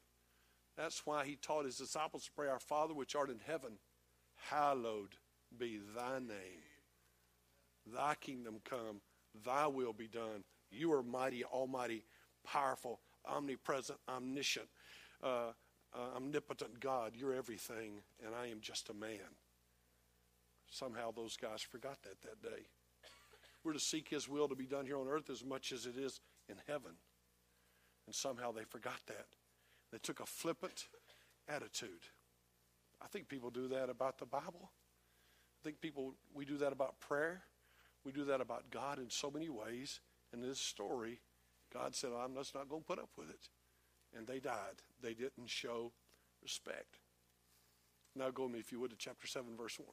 That's 0.76 1.06
why 1.06 1.26
He 1.26 1.36
taught 1.36 1.66
His 1.66 1.78
disciples 1.78 2.26
to 2.26 2.32
pray, 2.32 2.48
Our 2.48 2.60
Father 2.60 2.94
which 2.94 3.16
art 3.16 3.30
in 3.30 3.40
heaven, 3.46 3.74
hallowed 4.36 5.16
be 5.58 5.80
thy 5.96 6.20
name. 6.20 6.64
Thy 7.86 8.16
kingdom 8.16 8.60
come, 8.64 9.02
thy 9.46 9.68
will 9.68 9.94
be 9.94 10.08
done. 10.08 10.44
You 10.72 10.94
are 10.94 11.04
mighty, 11.04 11.44
almighty, 11.44 12.06
powerful, 12.46 13.00
omnipresent, 13.26 14.00
omniscient, 14.10 14.68
uh, 15.22 15.52
uh, 15.96 16.16
omnipotent 16.16 16.80
God. 16.80 17.14
You're 17.16 17.34
everything, 17.34 18.02
and 18.26 18.36
I 18.36 18.48
am 18.48 18.60
just 18.62 18.90
a 18.90 18.94
man. 18.94 19.38
Somehow 20.70 21.12
those 21.12 21.38
guys 21.38 21.62
forgot 21.62 22.02
that 22.04 22.22
that 22.22 22.42
day. 22.42 22.66
We're 23.64 23.74
to 23.74 23.80
seek 23.80 24.10
His 24.10 24.28
will 24.28 24.48
to 24.48 24.56
be 24.56 24.66
done 24.66 24.86
here 24.86 24.98
on 24.98 25.08
earth 25.08 25.30
as 25.30 25.44
much 25.46 25.72
as 25.72 25.86
it 25.86 25.98
is 25.98 26.20
in 26.50 26.56
heaven. 26.68 26.92
And 28.06 28.16
somehow 28.16 28.52
they 28.52 28.64
forgot 28.64 29.00
that. 29.08 29.28
They 29.92 30.00
took 30.00 30.20
a 30.20 30.26
flippant 30.26 30.88
attitude. 31.48 32.02
I 33.02 33.08
think 33.08 33.28
people 33.28 33.50
do 33.50 33.68
that 33.70 33.90
about 33.90 34.18
the 34.18 34.26
Bible. 34.26 34.72
I 34.72 35.64
think 35.64 35.80
people, 35.80 36.16
we 36.34 36.46
do 36.46 36.58
that 36.58 36.74
about 36.74 37.00
prayer. 37.00 37.44
We 38.04 38.12
do 38.12 38.26
that 38.26 38.42
about 38.42 38.70
God 38.72 39.00
in 39.00 39.10
so 39.10 39.32
many 39.32 39.50
ways. 39.50 40.02
And 40.32 40.44
in 40.44 40.50
this 40.50 40.60
story, 40.60 41.22
God 41.74 41.96
said, 41.96 42.10
I'm 42.18 42.34
just 42.36 42.56
not 42.56 42.68
going 42.68 42.82
to 42.82 42.88
put 42.88 43.00
up 43.00 43.10
with 43.18 43.30
it. 43.30 43.50
And 44.18 44.28
they 44.28 44.40
died. 44.40 44.82
They 45.02 45.14
didn't 45.14 45.48
show 45.48 45.92
respect. 46.42 47.00
Now 48.16 48.30
go 48.30 48.44
with 48.44 48.54
me, 48.54 48.60
if 48.60 48.72
you 48.72 48.80
would, 48.80 48.92
to 48.92 48.98
chapter 48.98 49.28
7, 49.28 49.58
verse 49.58 49.80
1. 49.80 49.88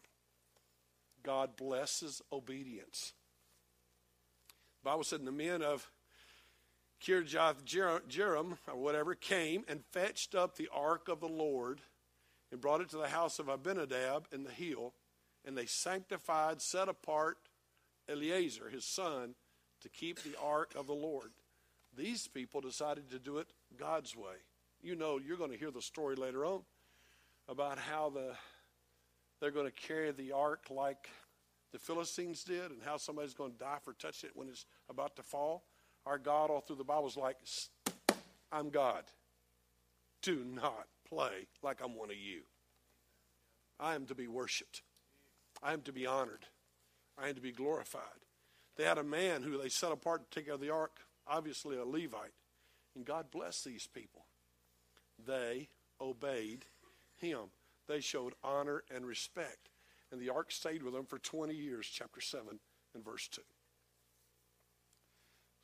God 1.23 1.57
blesses 1.57 2.21
obedience. 2.33 3.15
The 4.83 4.91
Bible 4.91 5.05
said, 5.05 5.25
the 5.25 5.33
men 5.33 5.63
of 5.63 5.91
Kirjath 7.03 7.65
Jearim, 7.65 8.59
or 8.67 8.77
whatever, 8.77 9.15
came 9.15 9.65
and 9.69 9.85
fetched 9.93 10.35
up 10.35 10.57
the 10.57 10.69
ark 10.73 11.09
of 11.09 11.21
the 11.21 11.29
Lord 11.29 11.81
and 12.53 12.61
brought 12.61 12.81
it 12.81 12.91
to 12.91 12.99
the 12.99 13.09
house 13.09 13.39
of 13.39 13.49
Abinadab 13.49 14.27
in 14.33 14.45
the 14.45 14.51
hill, 14.51 14.93
and 15.47 15.57
they 15.57 15.67
sanctified, 15.67 16.61
set 16.61 16.89
apart 16.89 17.39
Eleazar, 18.09 18.69
his 18.69 18.85
son, 18.85 19.35
to 19.81 19.89
keep 19.89 20.23
the 20.23 20.39
ark 20.43 20.75
of 20.77 20.87
the 20.87 20.93
Lord. 20.93 21.31
These 22.01 22.29
people 22.29 22.63
decided 22.63 23.11
to 23.11 23.19
do 23.19 23.37
it 23.37 23.49
God's 23.79 24.17
way. 24.17 24.37
You 24.83 24.97
know, 24.97 25.19
you're 25.19 25.37
going 25.37 25.51
to 25.51 25.59
hear 25.59 25.71
the 25.71 25.83
story 25.83 26.17
later 26.17 26.47
on 26.47 26.63
about 27.47 27.79
how 27.79 28.09
the 28.09 28.33
they're 29.39 29.51
going 29.51 29.67
to 29.67 29.73
carry 29.73 30.11
the 30.11 30.33
ark 30.33 30.65
like 30.71 31.11
the 31.73 31.79
Philistines 31.79 32.43
did, 32.43 32.71
and 32.71 32.81
how 32.83 32.97
somebody's 32.97 33.35
going 33.35 33.53
to 33.53 33.59
die 33.59 33.77
for 33.83 33.93
touching 33.93 34.31
it 34.31 34.37
when 34.37 34.49
it's 34.49 34.65
about 34.89 35.15
to 35.17 35.23
fall. 35.23 35.65
Our 36.07 36.17
God, 36.17 36.49
all 36.49 36.61
through 36.61 36.77
the 36.77 36.85
Bible, 36.85 37.07
is 37.07 37.19
like, 37.19 37.37
I'm 38.51 38.71
God. 38.71 39.05
Do 40.23 40.43
not 40.43 40.87
play 41.07 41.49
like 41.63 41.83
I'm 41.85 41.95
one 41.97 42.09
of 42.09 42.17
you. 42.17 42.41
I 43.79 43.95
am 43.95 44.07
to 44.07 44.15
be 44.15 44.27
worshiped. 44.27 44.81
I 45.63 45.75
am 45.75 45.83
to 45.83 45.93
be 45.93 46.07
honored. 46.07 46.47
I 47.19 47.29
am 47.29 47.35
to 47.35 47.43
be 47.43 47.53
glorified. 47.53 48.25
They 48.77 48.85
had 48.85 48.97
a 48.97 49.05
man 49.05 49.43
who 49.43 49.59
they 49.59 49.69
set 49.69 49.93
apart 49.93 50.31
to 50.31 50.35
take 50.35 50.47
care 50.47 50.55
of 50.55 50.61
the 50.61 50.71
ark, 50.71 51.01
obviously 51.31 51.77
a 51.77 51.85
Levite. 51.85 52.35
And 52.95 53.05
God 53.05 53.31
blessed 53.31 53.65
these 53.65 53.87
people. 53.87 54.27
They 55.25 55.69
obeyed 56.01 56.67
him. 57.17 57.51
They 57.87 58.01
showed 58.01 58.35
honor 58.43 58.83
and 58.95 59.07
respect. 59.07 59.71
And 60.11 60.21
the 60.21 60.31
ark 60.31 60.51
stayed 60.51 60.83
with 60.83 60.93
them 60.93 61.07
for 61.07 61.19
20 61.19 61.55
years, 61.55 61.87
chapter 61.91 62.21
7 62.21 62.59
and 62.95 63.05
verse 63.05 63.29
2. 63.29 63.41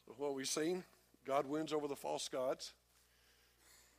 So, 0.07 0.15
what 0.19 0.35
we've 0.35 0.47
seen, 0.47 0.85
God 1.27 1.47
wins 1.47 1.73
over 1.73 1.89
the 1.89 1.97
false 1.97 2.29
gods. 2.29 2.75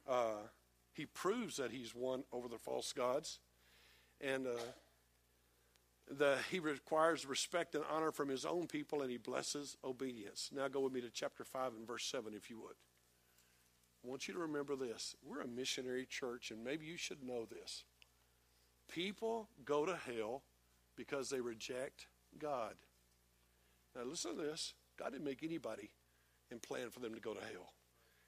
Uh, 0.08 0.48
he 0.94 1.06
proves 1.06 1.58
that 1.58 1.72
he's 1.72 1.94
won 1.94 2.24
over 2.32 2.48
the 2.48 2.58
false 2.58 2.94
gods. 2.94 3.40
And 4.22 4.48
uh, 4.48 4.52
the, 6.10 6.38
he 6.50 6.60
requires 6.60 7.26
respect 7.26 7.76
and 7.76 7.84
honor 7.90 8.12
from 8.12 8.30
his 8.30 8.46
own 8.46 8.68
people, 8.68 9.02
and 9.02 9.12
he 9.12 9.18
blesses 9.18 9.78
obedience. 9.84 10.50
Now 10.54 10.68
go 10.68 10.82
with 10.82 10.94
me 10.94 11.02
to 11.02 11.10
chapter 11.10 11.44
5 11.44 11.74
and 11.78 11.88
verse 11.88 12.06
7, 12.06 12.34
if 12.34 12.50
you 12.50 12.60
would. 12.60 12.76
I 14.04 14.08
want 14.08 14.28
you 14.28 14.34
to 14.34 14.40
remember 14.40 14.76
this. 14.76 15.16
We're 15.24 15.42
a 15.42 15.48
missionary 15.48 16.06
church, 16.06 16.52
and 16.52 16.64
maybe 16.64 16.86
you 16.86 16.98
should 16.98 17.24
know 17.24 17.46
this. 17.46 17.84
People 18.90 19.50
go 19.66 19.86
to 19.86 19.96
hell 19.96 20.44
because 20.96 21.30
they 21.30 21.42
reject 21.42 22.08
God. 22.40 22.76
Now, 23.96 24.04
listen 24.04 24.38
to 24.38 24.42
this 24.42 24.74
God 24.98 25.12
didn't 25.12 25.26
make 25.26 25.44
anybody 25.44 25.92
and 26.52 26.62
plan 26.62 26.90
for 26.90 27.00
them 27.00 27.14
to 27.14 27.20
go 27.20 27.34
to 27.34 27.42
hell. 27.42 27.74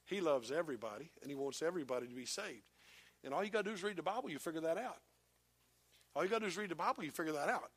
He 0.06 0.22
loves 0.22 0.52
everybody, 0.52 1.12
and 1.22 1.30
He 1.30 1.36
wants 1.36 1.62
everybody 1.62 2.08
to 2.08 2.16
be 2.16 2.26
saved. 2.26 2.64
And 3.24 3.34
all 3.34 3.44
you 3.44 3.50
got 3.50 3.64
to 3.64 3.70
do 3.70 3.76
is 3.76 3.84
read 3.84 3.96
the 3.96 4.04
Bible, 4.04 4.30
you 4.30 4.40
figure 4.40 4.62
that 4.62 4.78
out. 4.78 4.98
All 6.16 6.24
you 6.24 6.30
got 6.30 6.38
to 6.38 6.42
do 6.42 6.48
is 6.48 6.58
read 6.58 6.70
the 6.70 6.76
Bible, 6.76 7.04
you 7.04 7.12
figure 7.12 7.34
that 7.34 7.50
out. 7.50 7.72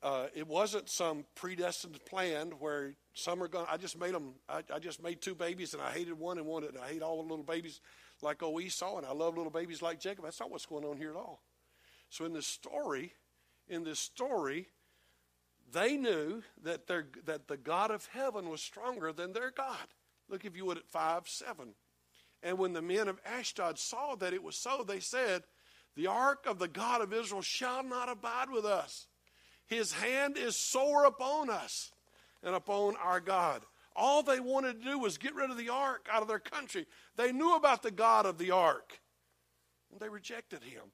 Uh, 0.00 0.26
it 0.34 0.46
wasn't 0.46 0.88
some 0.88 1.24
predestined 1.34 1.98
plan 2.04 2.52
where 2.60 2.94
some 3.14 3.42
are 3.42 3.48
going. 3.48 3.66
I 3.68 3.76
just 3.76 3.98
made 3.98 4.14
them. 4.14 4.34
I, 4.48 4.62
I, 4.72 4.78
just 4.78 5.02
made 5.02 5.20
two 5.20 5.34
babies, 5.34 5.74
and 5.74 5.82
I 5.82 5.90
hated 5.90 6.16
one 6.16 6.38
and 6.38 6.46
wanted. 6.46 6.74
And 6.74 6.78
I 6.78 6.86
hate 6.86 7.02
all 7.02 7.16
the 7.16 7.28
little 7.28 7.44
babies 7.44 7.80
like 8.22 8.40
old 8.42 8.62
Esau, 8.62 8.98
and 8.98 9.06
I 9.06 9.12
love 9.12 9.36
little 9.36 9.50
babies 9.50 9.82
like 9.82 9.98
Jacob. 9.98 10.24
That's 10.24 10.38
not 10.38 10.52
what's 10.52 10.66
going 10.66 10.84
on 10.84 10.98
here 10.98 11.10
at 11.10 11.16
all. 11.16 11.42
So 12.10 12.24
in 12.24 12.32
this 12.32 12.46
story, 12.46 13.12
in 13.68 13.82
this 13.82 13.98
story, 13.98 14.68
they 15.72 15.96
knew 15.96 16.42
that 16.62 16.86
their 16.86 17.06
that 17.26 17.48
the 17.48 17.56
God 17.56 17.90
of 17.90 18.06
heaven 18.12 18.48
was 18.48 18.60
stronger 18.60 19.12
than 19.12 19.32
their 19.32 19.50
God. 19.50 19.76
Look, 20.28 20.44
if 20.44 20.56
you 20.56 20.64
would, 20.66 20.78
at 20.78 20.88
five 20.88 21.28
seven. 21.28 21.74
And 22.40 22.56
when 22.56 22.72
the 22.72 22.82
men 22.82 23.08
of 23.08 23.18
Ashdod 23.26 23.80
saw 23.80 24.14
that 24.14 24.32
it 24.32 24.44
was 24.44 24.54
so, 24.54 24.84
they 24.86 25.00
said, 25.00 25.42
"The 25.96 26.06
ark 26.06 26.46
of 26.46 26.58
the 26.58 26.68
God 26.68 27.00
of 27.00 27.12
Israel 27.12 27.42
shall 27.42 27.82
not 27.82 28.08
abide 28.08 28.50
with 28.50 28.64
us." 28.64 29.06
His 29.66 29.92
hand 29.92 30.36
is 30.36 30.56
sore 30.56 31.04
upon 31.04 31.50
us 31.50 31.92
and 32.42 32.54
upon 32.54 32.96
our 32.96 33.20
God. 33.20 33.64
All 33.94 34.22
they 34.22 34.40
wanted 34.40 34.80
to 34.80 34.90
do 34.90 34.98
was 34.98 35.18
get 35.18 35.34
rid 35.34 35.50
of 35.50 35.56
the 35.56 35.68
ark 35.68 36.08
out 36.10 36.22
of 36.22 36.28
their 36.28 36.38
country. 36.38 36.86
They 37.16 37.32
knew 37.32 37.54
about 37.54 37.82
the 37.82 37.90
God 37.90 38.26
of 38.26 38.38
the 38.38 38.52
ark, 38.52 39.00
and 39.90 40.00
they 40.00 40.08
rejected 40.08 40.62
him. 40.62 40.92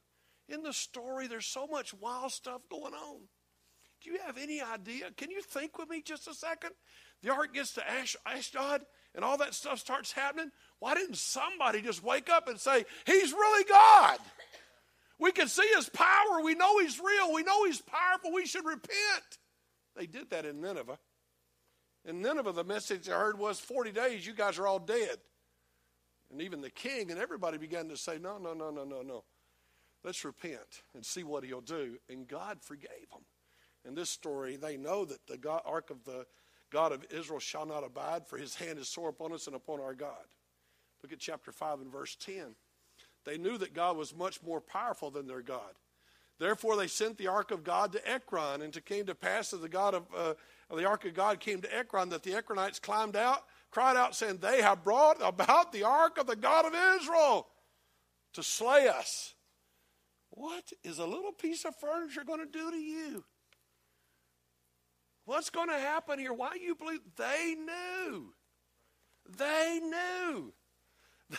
In 0.49 0.63
the 0.63 0.73
story, 0.73 1.27
there's 1.27 1.47
so 1.47 1.67
much 1.67 1.95
wild 1.95 2.33
stuff 2.33 2.63
going 2.71 2.95
on. 2.95 3.29
Do 4.03 4.11
you 4.11 4.19
have 4.27 4.37
any 4.37 4.61
idea? 4.61 5.11
Can 5.17 5.31
you 5.31 5.41
think 5.41 5.79
with 5.79 5.89
me 5.89 6.03
just 6.03 6.29
a 6.29 6.35
second? 6.35 6.73
The 7.23 7.31
ark 7.31 7.55
gets 7.55 7.73
to 7.75 7.91
Ash- 7.91 8.17
Ashdod, 8.27 8.83
and 9.15 9.25
all 9.25 9.39
that 9.39 9.55
stuff 9.55 9.79
starts 9.79 10.13
happening. 10.13 10.51
Why 10.79 10.95
didn't 10.95 11.17
somebody 11.17 11.81
just 11.81 12.03
wake 12.03 12.29
up 12.29 12.49
and 12.49 12.61
say, 12.61 12.85
He's 13.07 13.33
really 13.33 13.65
God? 13.65 14.19
We 15.19 15.33
can 15.33 15.49
see 15.49 15.69
his 15.77 15.89
power. 15.89 16.43
We 16.43 16.55
know 16.55 16.79
he's 16.79 16.99
real. 16.99 17.33
We 17.33 17.43
know 17.43 17.65
he's 17.65 17.81
powerful. 17.81 18.33
We 18.33 18.47
should 18.47 18.65
repent. 18.65 19.39
They 19.97 20.07
did 20.07 20.31
that 20.31 20.45
in 20.45 20.61
Nineveh. 20.61 20.99
In 22.05 22.21
Nineveh, 22.21 22.53
the 22.53 22.65
message 22.65 23.09
I 23.09 23.19
heard 23.19 23.39
was 23.39 23.61
40 23.61 23.93
days, 23.93 24.27
you 24.27 24.35
guys 24.35 24.59
are 24.59 24.67
all 24.67 24.79
dead. 24.79 25.19
And 26.31 26.43
even 26.43 26.61
the 26.61 26.71
king 26.71 27.11
and 27.11 27.21
everybody 27.21 27.59
began 27.59 27.89
to 27.89 27.97
say, 27.97 28.19
No, 28.19 28.39
no, 28.39 28.53
no, 28.55 28.71
no, 28.71 28.85
no, 28.85 29.03
no. 29.03 29.25
Let's 30.03 30.25
repent 30.25 30.83
and 30.95 31.05
see 31.05 31.23
what 31.23 31.45
he'll 31.45 31.61
do. 31.61 31.97
And 32.11 32.29
God 32.29 32.59
forgave 32.61 33.09
them. 33.11 33.25
In 33.87 33.95
this 33.95 34.11
story, 34.11 34.57
they 34.57 34.77
know 34.77 35.05
that 35.05 35.27
the 35.27 35.39
God, 35.39 35.63
ark 35.65 35.91
of 35.91 36.05
the 36.05 36.27
God 36.71 36.93
of 36.93 37.05
Israel 37.11 37.39
shall 37.39 37.67
not 37.67 37.85
abide, 37.85 38.27
for 38.27 38.37
his 38.37 38.55
hand 38.57 38.79
is 38.79 38.89
sore 38.89 39.09
upon 39.09 39.33
us 39.33 39.47
and 39.47 39.55
upon 39.55 39.81
our 39.81 39.95
God. 39.95 40.25
Look 41.03 41.13
at 41.13 41.21
chapter 41.21 41.53
5 41.53 41.81
and 41.83 41.93
verse 41.93 42.17
10. 42.17 42.57
They 43.25 43.39
knew 43.39 43.59
that 43.59 43.75
God 43.75 43.97
was 43.97 44.15
much 44.15 44.43
more 44.43 44.61
powerful 44.61 45.11
than 45.11 45.27
their 45.27 45.43
God. 45.43 45.73
Therefore, 46.39 46.77
they 46.77 46.89
sent 46.89 47.17
the 47.17 47.29
ark 47.29 47.51
of 47.51 47.65
God 47.65 47.93
to 47.93 48.11
Ekron, 48.11 48.63
and 48.63 48.77
it 48.77 48.85
came 48.85 49.07
to 49.07 49.15
pass 49.15 49.51
that 49.51 49.63
the 49.63 49.69
God 49.69 49.95
of 49.95 50.03
uh, 50.17 50.35
the 50.75 50.85
ark 50.85 51.05
of 51.05 51.15
God 51.15 51.39
came 51.39 51.61
to 51.61 51.75
Ekron, 51.75 52.09
that 52.09 52.23
the 52.23 52.33
Ekronites 52.33 52.83
climbed 52.83 53.17
out, 53.17 53.45
cried 53.71 53.97
out, 53.97 54.17
saying, 54.17 54.39
"They 54.39 54.61
have 54.61 54.83
brought 54.83 55.19
about 55.23 55.73
the 55.73 55.85
ark 55.85 56.19
of 56.19 56.27
the 56.27 56.37
God 56.37 56.67
of 56.67 57.01
Israel 57.01 57.47
to 58.33 58.43
slay 58.43 58.89
us." 58.89 59.35
What 60.31 60.73
is 60.83 60.99
a 60.99 61.07
little 61.07 61.31
piece 61.31 61.65
of 61.65 61.77
furniture 61.77 62.25
going 62.25 62.41
to 62.41 62.47
do 62.47 62.73
to 62.73 62.77
you? 62.77 63.25
What's 65.25 65.51
going 65.51 65.69
to 65.69 65.79
happen 65.79 66.19
here? 66.19 66.33
Why 66.33 66.51
do 66.53 66.61
you 66.61 66.75
believe? 66.75 67.01
They 67.17 67.55
knew. 67.57 68.35
They 69.39 69.81
knew. 69.83 70.53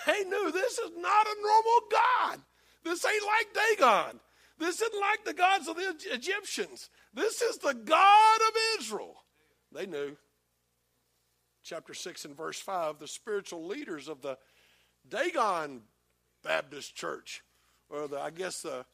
They 0.06 0.24
knew 0.24 0.52
this 0.52 0.78
is 0.80 0.92
not 0.98 1.28
a 1.28 1.42
normal 1.42 1.80
God. 1.92 2.42
This 2.84 3.06
ain't 3.06 3.24
like 3.24 3.66
Dagon. 3.78 4.20
This 4.58 4.82
isn't 4.82 5.00
like 5.00 5.26
the 5.26 5.34
gods 5.34 5.68
of 5.68 5.76
the 5.76 5.96
Egyptians. 6.14 6.90
This 7.14 7.42
is 7.42 7.58
the 7.58 7.74
God 7.74 8.40
of 8.48 8.80
Israel. 8.80 9.16
They 9.72 9.86
knew. 9.86 10.16
Chapter 11.64 11.94
6 11.94 12.26
and 12.26 12.38
verse 12.38 12.60
5 12.60 13.00
the 13.00 13.08
spiritual 13.08 13.66
leaders 13.66 14.08
of 14.08 14.22
the 14.22 14.38
Dagon 15.10 15.82
Baptist 16.44 16.96
Church, 16.96 17.44
or 17.90 18.08
the, 18.08 18.20
I 18.20 18.30
guess 18.30 18.62
the, 18.62 18.86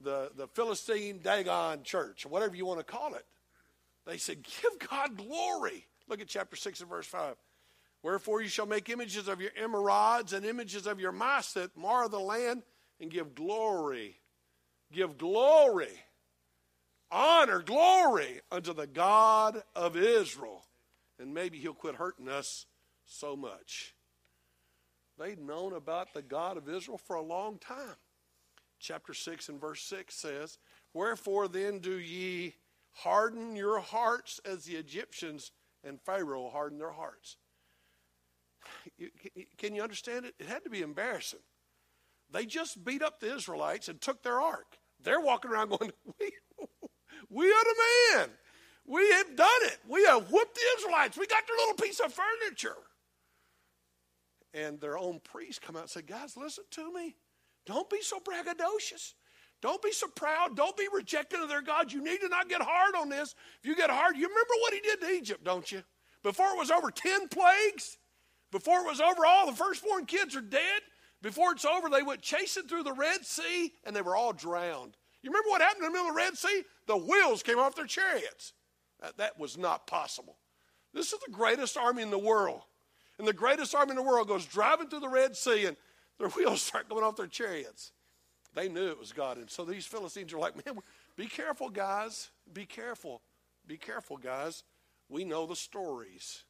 the, 0.00 0.30
the 0.36 0.46
Philistine 0.46 1.18
Dagon 1.18 1.82
Church, 1.82 2.24
whatever 2.24 2.56
you 2.56 2.64
want 2.66 2.78
to 2.78 2.84
call 2.84 3.14
it, 3.14 3.26
they 4.06 4.16
said, 4.16 4.42
Give 4.42 4.88
God 4.88 5.16
glory. 5.16 5.86
Look 6.08 6.20
at 6.20 6.28
chapter 6.28 6.56
6 6.56 6.80
and 6.80 6.88
verse 6.88 7.06
5. 7.06 7.36
Wherefore 8.02 8.40
you 8.40 8.48
shall 8.48 8.66
make 8.66 8.88
images 8.88 9.28
of 9.28 9.40
your 9.40 9.50
emerods 9.52 10.32
and 10.32 10.44
images 10.44 10.86
of 10.86 11.00
your 11.00 11.12
mice 11.12 11.52
that 11.52 11.76
mar 11.76 12.08
the 12.08 12.18
land 12.18 12.62
and 13.00 13.10
give 13.10 13.34
glory. 13.34 14.16
Give 14.92 15.16
glory, 15.16 15.92
honor, 17.12 17.62
glory 17.62 18.40
unto 18.50 18.72
the 18.72 18.88
God 18.88 19.62
of 19.76 19.96
Israel. 19.96 20.64
And 21.18 21.32
maybe 21.32 21.58
he'll 21.58 21.74
quit 21.74 21.94
hurting 21.94 22.28
us 22.28 22.66
so 23.04 23.36
much. 23.36 23.94
They'd 25.18 25.38
known 25.38 25.74
about 25.74 26.12
the 26.14 26.22
God 26.22 26.56
of 26.56 26.68
Israel 26.68 26.98
for 26.98 27.14
a 27.14 27.22
long 27.22 27.58
time. 27.58 27.96
Chapter 28.80 29.14
6 29.14 29.50
and 29.50 29.60
verse 29.60 29.82
6 29.82 30.14
says, 30.14 30.58
Wherefore 30.94 31.46
then 31.46 31.78
do 31.78 31.98
ye 31.98 32.54
Harden 32.92 33.56
your 33.56 33.80
hearts 33.80 34.40
as 34.44 34.64
the 34.64 34.76
Egyptians 34.76 35.52
and 35.84 36.00
Pharaoh 36.00 36.50
hardened 36.50 36.80
their 36.80 36.92
hearts. 36.92 37.36
Can 39.58 39.74
you 39.74 39.82
understand 39.82 40.26
it? 40.26 40.34
It 40.38 40.46
had 40.46 40.64
to 40.64 40.70
be 40.70 40.82
embarrassing. 40.82 41.40
They 42.32 42.46
just 42.46 42.84
beat 42.84 43.02
up 43.02 43.20
the 43.20 43.34
Israelites 43.34 43.88
and 43.88 44.00
took 44.00 44.22
their 44.22 44.40
ark. 44.40 44.78
They're 45.02 45.20
walking 45.20 45.50
around 45.50 45.70
going, 45.70 45.92
We, 46.20 46.32
we 47.28 47.46
are 47.46 47.64
the 47.64 48.18
man. 48.18 48.28
We 48.86 49.10
have 49.12 49.36
done 49.36 49.48
it. 49.62 49.78
We 49.88 50.04
have 50.04 50.30
whooped 50.30 50.54
the 50.54 50.60
Israelites. 50.78 51.16
We 51.16 51.26
got 51.26 51.44
their 51.46 51.56
little 51.56 51.74
piece 51.74 52.00
of 52.00 52.12
furniture. 52.12 52.76
And 54.52 54.80
their 54.80 54.98
own 54.98 55.20
priests 55.20 55.60
come 55.64 55.76
out 55.76 55.82
and 55.82 55.90
say, 55.90 56.02
Guys, 56.02 56.36
listen 56.36 56.64
to 56.72 56.92
me. 56.92 57.16
Don't 57.66 57.88
be 57.88 58.02
so 58.02 58.18
braggadocious. 58.18 59.14
Don't 59.62 59.82
be 59.82 59.92
so 59.92 60.08
proud. 60.08 60.56
Don't 60.56 60.76
be 60.76 60.88
rejecting 60.92 61.42
of 61.42 61.48
their 61.48 61.62
God. 61.62 61.92
You 61.92 62.02
need 62.02 62.20
to 62.20 62.28
not 62.28 62.48
get 62.48 62.62
hard 62.62 62.94
on 62.94 63.10
this. 63.10 63.34
If 63.62 63.68
you 63.68 63.76
get 63.76 63.90
hard, 63.90 64.16
you 64.16 64.26
remember 64.26 64.54
what 64.60 64.72
he 64.72 64.80
did 64.80 65.00
to 65.00 65.10
Egypt, 65.10 65.44
don't 65.44 65.70
you? 65.70 65.82
Before 66.22 66.50
it 66.50 66.58
was 66.58 66.70
over 66.70 66.90
10 66.90 67.28
plagues, 67.28 67.98
before 68.50 68.80
it 68.80 68.86
was 68.86 69.00
over, 69.00 69.24
all 69.24 69.46
the 69.46 69.56
firstborn 69.56 70.06
kids 70.06 70.36
are 70.36 70.40
dead. 70.40 70.80
Before 71.22 71.52
it's 71.52 71.64
over, 71.64 71.88
they 71.88 72.02
went 72.02 72.22
chasing 72.22 72.64
through 72.64 72.82
the 72.82 72.92
Red 72.92 73.24
Sea 73.24 73.72
and 73.84 73.94
they 73.94 74.02
were 74.02 74.16
all 74.16 74.32
drowned. 74.32 74.96
You 75.22 75.30
remember 75.30 75.50
what 75.50 75.60
happened 75.60 75.84
in 75.84 75.92
the 75.92 75.98
middle 75.98 76.08
of 76.08 76.14
the 76.14 76.22
Red 76.22 76.36
Sea? 76.36 76.62
The 76.86 76.96
wheels 76.96 77.42
came 77.42 77.58
off 77.58 77.76
their 77.76 77.86
chariots. 77.86 78.54
That, 79.16 79.38
was 79.38 79.56
not 79.56 79.86
possible. 79.86 80.36
This 80.92 81.12
is 81.12 81.20
the 81.26 81.32
greatest 81.32 81.76
army 81.76 82.02
in 82.02 82.10
the 82.10 82.18
world. 82.18 82.62
And 83.18 83.28
the 83.28 83.32
greatest 83.32 83.74
army 83.74 83.90
in 83.90 83.96
the 83.96 84.02
world 84.02 84.28
goes 84.28 84.46
driving 84.46 84.88
through 84.88 85.00
the 85.00 85.08
Red 85.08 85.36
Sea 85.36 85.66
and 85.66 85.76
their 86.18 86.28
wheels 86.30 86.62
start 86.62 86.88
going 86.88 87.04
off 87.04 87.16
their 87.16 87.26
chariots. 87.26 87.92
They 88.54 88.68
knew 88.68 88.88
it 88.88 88.98
was 88.98 89.12
God. 89.12 89.38
And 89.38 89.48
so 89.48 89.64
these 89.64 89.86
Philistines 89.86 90.32
are 90.32 90.38
like, 90.38 90.54
man, 90.66 90.76
be 91.16 91.26
careful, 91.26 91.68
guys. 91.68 92.30
Be 92.52 92.66
careful. 92.66 93.22
Be 93.66 93.76
careful, 93.76 94.16
guys. 94.16 94.64
We 95.08 95.24
know 95.24 95.46
the 95.46 95.56
stories. 95.56 96.44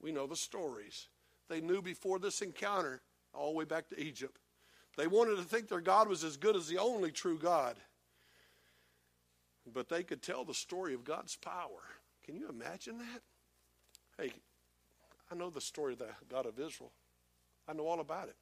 We 0.00 0.12
know 0.12 0.26
the 0.26 0.36
stories. 0.36 1.08
They 1.48 1.60
knew 1.60 1.82
before 1.82 2.18
this 2.18 2.42
encounter, 2.42 3.02
all 3.34 3.52
the 3.52 3.58
way 3.58 3.64
back 3.64 3.88
to 3.90 4.00
Egypt. 4.00 4.38
They 4.96 5.06
wanted 5.06 5.36
to 5.36 5.42
think 5.42 5.68
their 5.68 5.80
God 5.80 6.08
was 6.08 6.24
as 6.24 6.36
good 6.36 6.56
as 6.56 6.68
the 6.68 6.78
only 6.78 7.10
true 7.10 7.38
God. 7.38 7.76
But 9.72 9.88
they 9.88 10.02
could 10.02 10.22
tell 10.22 10.44
the 10.44 10.54
story 10.54 10.94
of 10.94 11.04
God's 11.04 11.36
power. 11.36 11.82
Can 12.24 12.36
you 12.36 12.48
imagine 12.48 12.98
that? 12.98 13.22
Hey, 14.18 14.32
I 15.30 15.34
know 15.34 15.50
the 15.50 15.60
story 15.60 15.92
of 15.92 16.00
the 16.00 16.08
God 16.28 16.46
of 16.46 16.58
Israel. 16.58 16.92
I 17.68 17.72
know 17.72 17.86
all 17.86 18.00
about 18.00 18.28
it. 18.28 18.36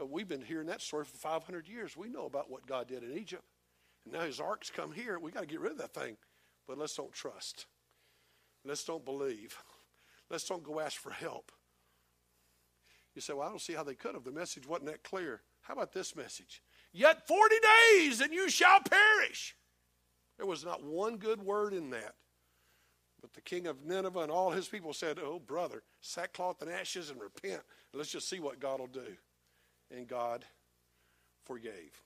Uh, 0.00 0.06
we've 0.06 0.28
been 0.28 0.42
hearing 0.42 0.66
that 0.66 0.80
story 0.80 1.04
for 1.04 1.16
500 1.16 1.68
years. 1.68 1.96
We 1.96 2.08
know 2.08 2.26
about 2.26 2.50
what 2.50 2.66
God 2.66 2.88
did 2.88 3.02
in 3.02 3.16
Egypt. 3.16 3.44
And 4.04 4.14
now 4.14 4.20
his 4.20 4.40
ark's 4.40 4.70
come 4.70 4.92
here. 4.92 5.18
We 5.18 5.30
got 5.30 5.40
to 5.40 5.46
get 5.46 5.60
rid 5.60 5.72
of 5.72 5.78
that 5.78 5.94
thing. 5.94 6.16
But 6.66 6.78
let's 6.78 6.96
don't 6.96 7.12
trust. 7.12 7.66
Let's 8.64 8.84
don't 8.84 9.04
believe. 9.04 9.56
Let's 10.30 10.44
don't 10.44 10.62
go 10.62 10.80
ask 10.80 10.98
for 10.98 11.10
help. 11.10 11.52
You 13.14 13.20
say, 13.20 13.32
well, 13.32 13.46
I 13.46 13.50
don't 13.50 13.60
see 13.60 13.72
how 13.72 13.82
they 13.82 13.94
could 13.94 14.14
have. 14.14 14.24
The 14.24 14.30
message 14.30 14.66
wasn't 14.66 14.90
that 14.90 15.02
clear. 15.02 15.42
How 15.62 15.74
about 15.74 15.92
this 15.92 16.14
message? 16.14 16.62
Yet 16.92 17.26
40 17.26 17.54
days 17.96 18.20
and 18.20 18.32
you 18.32 18.48
shall 18.48 18.80
perish. 18.80 19.56
There 20.36 20.46
was 20.46 20.64
not 20.64 20.84
one 20.84 21.16
good 21.16 21.42
word 21.42 21.74
in 21.74 21.90
that. 21.90 22.14
But 23.20 23.34
the 23.34 23.42
king 23.42 23.66
of 23.66 23.84
Nineveh 23.84 24.20
and 24.20 24.32
all 24.32 24.50
his 24.50 24.68
people 24.68 24.94
said, 24.94 25.18
Oh, 25.18 25.38
brother, 25.38 25.82
sackcloth 26.00 26.62
and 26.62 26.70
ashes 26.70 27.10
and 27.10 27.20
repent. 27.20 27.60
Let's 27.92 28.10
just 28.10 28.28
see 28.28 28.40
what 28.40 28.60
God 28.60 28.80
will 28.80 28.86
do. 28.86 29.16
And 29.94 30.08
God 30.08 30.44
forgave. 31.44 32.00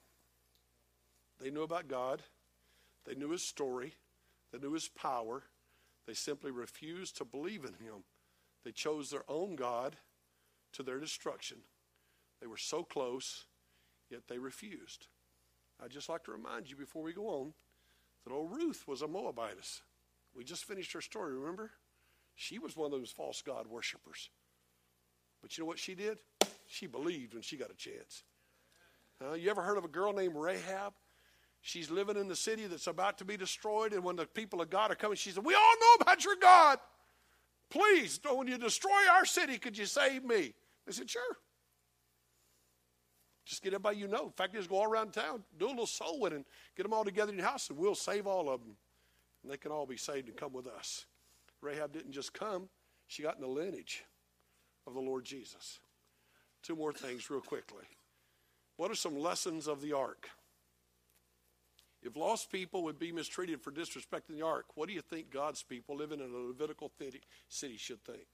They 1.41 1.51
knew 1.51 1.63
about 1.63 1.87
God, 1.87 2.23
they 3.05 3.15
knew 3.15 3.31
his 3.31 3.43
story, 3.43 3.95
they 4.53 4.59
knew 4.59 4.73
his 4.73 4.89
power. 4.89 5.43
They 6.07 6.13
simply 6.15 6.51
refused 6.51 7.17
to 7.17 7.25
believe 7.25 7.65
in 7.65 7.73
him. 7.73 8.05
They 8.65 8.73
chose 8.73 9.11
their 9.11 9.25
own 9.29 9.57
God 9.57 9.97
to 10.73 10.83
their 10.83 10.99
destruction. 10.99 11.59
They 12.41 12.47
were 12.47 12.57
so 12.57 12.83
close, 12.83 13.45
yet 14.11 14.23
they 14.29 14.39
refused. 14.39 15.07
I'd 15.83 15.91
just 15.91 16.09
like 16.09 16.25
to 16.25 16.33
remind 16.33 16.71
you 16.71 16.77
before 16.77 17.03
we 17.03 17.13
go 17.13 17.29
on 17.29 17.53
that 18.25 18.33
old 18.33 18.53
Ruth 18.53 18.85
was 18.87 19.03
a 19.03 19.09
Moabitess. 19.09 19.83
We 20.35 20.45
just 20.45 20.65
finished 20.65 20.93
her 20.93 21.01
story, 21.01 21.35
remember? 21.35 21.73
She 22.35 22.59
was 22.59 22.77
one 22.77 22.93
of 22.93 22.99
those 22.99 23.11
false 23.11 23.43
God 23.43 23.67
worshippers. 23.67 24.31
But 25.43 25.57
you 25.57 25.63
know 25.63 25.69
what 25.69 25.79
she 25.79 25.95
did? 25.95 26.19
She 26.67 26.87
believed 26.87 27.35
when 27.35 27.43
she 27.43 27.57
got 27.57 27.71
a 27.71 27.77
chance. 27.77 28.25
Uh, 29.23 29.35
you 29.35 29.51
ever 29.51 29.63
heard 29.63 29.79
of 29.79 29.85
a 29.85 29.89
girl 29.89 30.13
named 30.13 30.35
Rahab? 30.35 30.95
She's 31.61 31.91
living 31.91 32.17
in 32.17 32.29
the 32.29 32.37
city 32.37 32.67
that's 32.67 32.87
about 32.87 33.19
to 33.19 33.25
be 33.25 33.37
destroyed, 33.37 33.93
and 33.93 34.03
when 34.03 34.17
the 34.17 34.27
people 34.27 34.61
of 34.61 34.71
God 34.71 34.91
are 34.91 34.97
coming, 34.97 35.17
she 35.17 35.31
said, 35.31 35.45
We 35.45 35.55
all 35.55 35.75
know 35.81 35.95
about 36.01 36.25
your 36.25 36.37
God. 36.37 36.79
Please, 37.75 38.21
when 38.33 38.47
you 38.47 38.57
destroy 38.57 38.91
our 39.13 39.25
city, 39.25 39.59
could 39.59 39.77
you 39.77 39.85
save 39.85 40.25
me? 40.25 40.55
They 40.87 40.93
said, 40.93 41.11
Sure. 41.11 41.23
Just 43.45 43.63
get 43.63 43.75
everybody 43.75 43.99
you 43.99 44.07
know. 44.07 44.27
In 44.27 44.31
fact, 44.31 44.55
just 44.55 44.71
go 44.71 44.77
all 44.77 44.89
around 44.89 45.13
town, 45.13 45.43
do 45.59 45.67
a 45.67 45.69
little 45.69 45.87
soul 45.87 46.21
winning, 46.21 46.45
get 46.77 46.85
them 46.85 46.95
all 46.95 47.05
together 47.05 47.33
in 47.33 47.39
your 47.39 47.47
house, 47.47 47.69
and 47.69 47.79
we'll 47.79 47.97
save 47.97 48.27
all 48.27 48.49
of 48.49 48.61
them. 48.61 48.77
And 49.43 49.53
they 49.53 49.57
can 49.57 49.73
all 49.73 49.87
be 49.87 49.97
saved 49.97 50.29
and 50.29 50.37
come 50.37 50.53
with 50.53 50.67
us. 50.67 51.05
Rahab 51.61 51.93
didn't 51.93 52.13
just 52.13 52.33
come, 52.33 52.69
she 53.09 53.23
got 53.23 53.35
in 53.35 53.43
the 53.43 53.49
lineage 53.49 54.05
of 54.87 54.95
the 54.95 55.01
Lord 55.01 55.25
Jesus. 55.25 55.81
Two 56.63 56.77
more 56.77 56.93
things, 56.93 57.29
real 57.29 57.41
quickly. 57.41 57.85
What 58.77 58.91
are 58.91 58.95
some 58.95 59.19
lessons 59.19 59.67
of 59.67 59.83
the 59.83 59.93
ark? 59.93 60.31
If 62.05 62.17
lost 62.17 62.53
people 62.53 62.85
would 62.85 62.99
be 62.99 63.13
mistreated 63.13 63.63
for 63.63 63.73
disrespecting 63.73 64.37
the 64.37 64.43
ark, 64.43 64.67
what 64.75 64.89
do 64.89 64.95
you 64.95 65.01
think 65.01 65.31
God's 65.31 65.63
people 65.63 65.97
living 65.97 66.21
in 66.21 66.31
a 66.31 66.37
Levitical 66.37 66.93
city 67.49 67.77
should 67.79 68.05
think? 68.05 68.27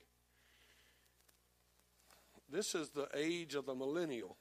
This 2.50 2.74
is 2.74 2.90
the 2.90 3.09
age 3.14 3.54
of 3.54 3.66
the 3.66 3.74
millennial. 3.76 4.37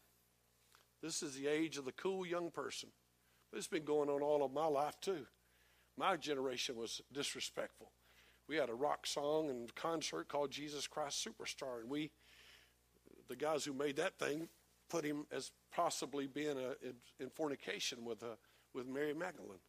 This 1.04 1.22
is 1.22 1.36
the 1.36 1.46
age 1.46 1.78
of 1.78 1.86
the 1.86 1.92
cool 1.92 2.26
young 2.26 2.50
person. 2.50 2.90
This 3.54 3.60
has 3.60 3.68
been 3.68 3.86
going 3.86 4.10
on 4.10 4.24
all 4.24 4.44
of 4.44 4.52
my 4.52 4.66
life, 4.66 5.00
too. 5.00 5.28
My 5.96 6.18
generation 6.18 6.76
was 6.76 7.02
disrespectful. 7.14 7.92
We 8.48 8.56
had 8.56 8.70
a 8.70 8.74
rock 8.74 9.06
song 9.06 9.52
and 9.52 9.74
concert 9.76 10.28
called 10.28 10.50
Jesus 10.50 10.88
Christ 10.88 11.24
Superstar, 11.24 11.82
and 11.82 11.90
we, 11.90 12.10
the 13.28 13.36
guys 13.36 13.64
who 13.64 13.74
made 13.74 13.98
that 13.98 14.18
thing, 14.18 14.50
put 14.90 15.06
him 15.06 15.28
as 15.32 15.52
possibly 15.72 16.26
being 16.26 16.58
a, 16.58 16.72
in, 16.84 16.96
in 17.20 17.30
fornication 17.30 18.04
with, 18.04 18.24
a, 18.24 18.38
with 18.74 18.88
Mary 18.88 19.14
Magdalene. 19.14 19.60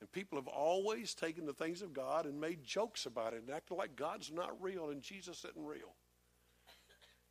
And 0.00 0.10
people 0.12 0.38
have 0.38 0.46
always 0.46 1.14
taken 1.14 1.44
the 1.44 1.52
things 1.52 1.82
of 1.82 1.92
God 1.92 2.24
and 2.24 2.40
made 2.40 2.62
jokes 2.62 3.06
about 3.06 3.34
it 3.34 3.42
and 3.42 3.50
acted 3.50 3.76
like 3.76 3.96
God's 3.96 4.30
not 4.30 4.62
real 4.62 4.90
and 4.90 5.02
Jesus 5.02 5.44
isn't 5.44 5.66
real. 5.66 5.94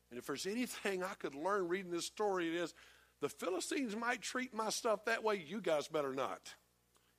And 0.09 0.17
if 0.17 0.25
there's 0.25 0.45
anything 0.47 1.03
I 1.03 1.13
could 1.19 1.35
learn 1.35 1.67
reading 1.67 1.91
this 1.91 2.05
story, 2.05 2.47
it 2.49 2.55
is 2.55 2.73
the 3.21 3.29
Philistines 3.29 3.95
might 3.95 4.21
treat 4.21 4.53
my 4.53 4.69
stuff 4.69 5.05
that 5.05 5.23
way. 5.23 5.43
You 5.45 5.61
guys 5.61 5.87
better 5.87 6.13
not. 6.13 6.53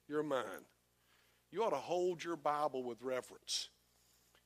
You're 0.09 0.23
mine. 0.23 0.65
You 1.51 1.65
ought 1.65 1.71
to 1.71 1.77
hold 1.77 2.23
your 2.23 2.37
Bible 2.37 2.83
with 2.83 3.03
reverence. 3.03 3.69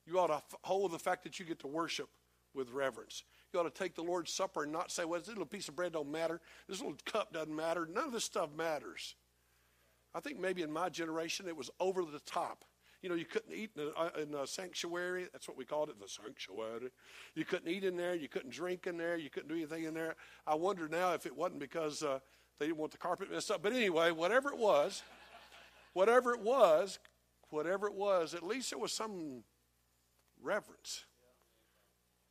You 0.07 0.18
ought 0.18 0.29
to 0.29 0.42
hold 0.62 0.92
the 0.92 0.98
fact 0.98 1.25
that 1.25 1.38
you 1.38 1.44
get 1.44 1.61
to 1.61 1.66
worship 1.66 2.09
with 2.55 2.70
reverence. 2.70 3.25
You 3.53 3.61
ought 3.61 3.65
to 3.65 3.71
take 3.71 3.95
the 3.95 4.03
Lord's 4.03 4.33
Supper 4.33 4.62
and 4.62 4.73
not 4.73 4.91
say, 4.91 5.05
well, 5.05 5.21
this 5.21 5.29
little 5.29 5.45
piece 5.45 5.69
of 5.69 5.77
bread 5.77 5.93
don't 5.93 6.11
matter. 6.11 6.41
This 6.69 6.81
little 6.81 6.97
cup 7.05 7.33
doesn't 7.33 7.55
matter. 7.55 7.87
None 7.87 8.05
of 8.05 8.12
this 8.12 8.25
stuff 8.25 8.51
matters. 8.57 9.15
I 10.15 10.21
think 10.21 10.41
maybe 10.41 10.62
in 10.62 10.73
my 10.73 10.88
generation 10.88 11.47
it 11.49 11.57
was 11.57 11.71
over 11.81 12.05
the 12.05 12.21
top. 12.21 12.65
You 13.03 13.09
know, 13.09 13.15
you 13.15 13.25
couldn't 13.25 13.53
eat 13.53 13.71
in 13.77 13.83
a, 13.83 14.01
uh, 14.01 14.11
in 14.23 14.35
a, 14.35 14.47
sanctuary. 14.47 15.27
That's 15.33 15.49
what 15.49 15.57
we 15.57 15.65
called 15.65 15.88
it, 15.88 16.01
the 16.01 16.09
sanctuary. 16.09 16.91
You 17.35 17.45
couldn't 17.45 17.69
eat 17.69 17.85
in 17.85 17.97
there. 17.97 18.15
You 18.15 18.29
couldn't 18.29 18.53
drink 18.53 18.87
in 18.87 18.97
there. 18.97 19.17
You 19.17 19.29
couldn't 19.29 19.49
do 19.49 19.57
anything 19.57 19.85
in 19.85 19.95
there. 19.95 20.15
I 20.47 20.55
wonder 20.55 20.88
now 20.88 21.12
if 21.12 21.27
it 21.27 21.37
wasn't 21.37 21.59
because 21.59 22.03
uh, 22.03 22.21
they 22.59 22.67
didn't 22.67 22.79
want 22.79 22.93
the 22.93 22.99
carpet 22.99 23.31
messed 23.31 23.51
up. 23.51 23.62
But 23.62 23.73
anyway, 23.73 24.12
whatever 24.12 24.51
it 24.51 24.59
was, 24.59 25.03
whatever 25.95 26.33
it 26.33 26.41
was, 26.41 27.01
whatever 27.51 27.88
it 27.88 27.95
was, 27.95 28.35
at 28.35 28.45
least 28.45 28.71
there 28.71 28.79
was 28.79 28.93
some 28.93 29.43
reverence. 30.41 31.05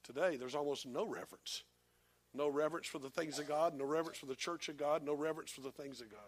Today, 0.03 0.35
there's 0.35 0.55
almost 0.55 0.85
no 0.85 1.05
reverence. 1.05 1.63
No 2.33 2.47
reverence 2.47 2.87
for 2.87 2.99
the 2.99 3.09
things 3.09 3.39
of 3.39 3.47
God, 3.47 3.77
no 3.77 3.85
reverence 3.85 4.17
for 4.17 4.25
the 4.25 4.35
church 4.35 4.69
of 4.69 4.77
God, 4.77 5.03
no 5.03 5.13
reverence 5.13 5.51
for 5.51 5.61
the 5.61 5.71
things 5.71 5.99
of 6.01 6.09
God. 6.09 6.19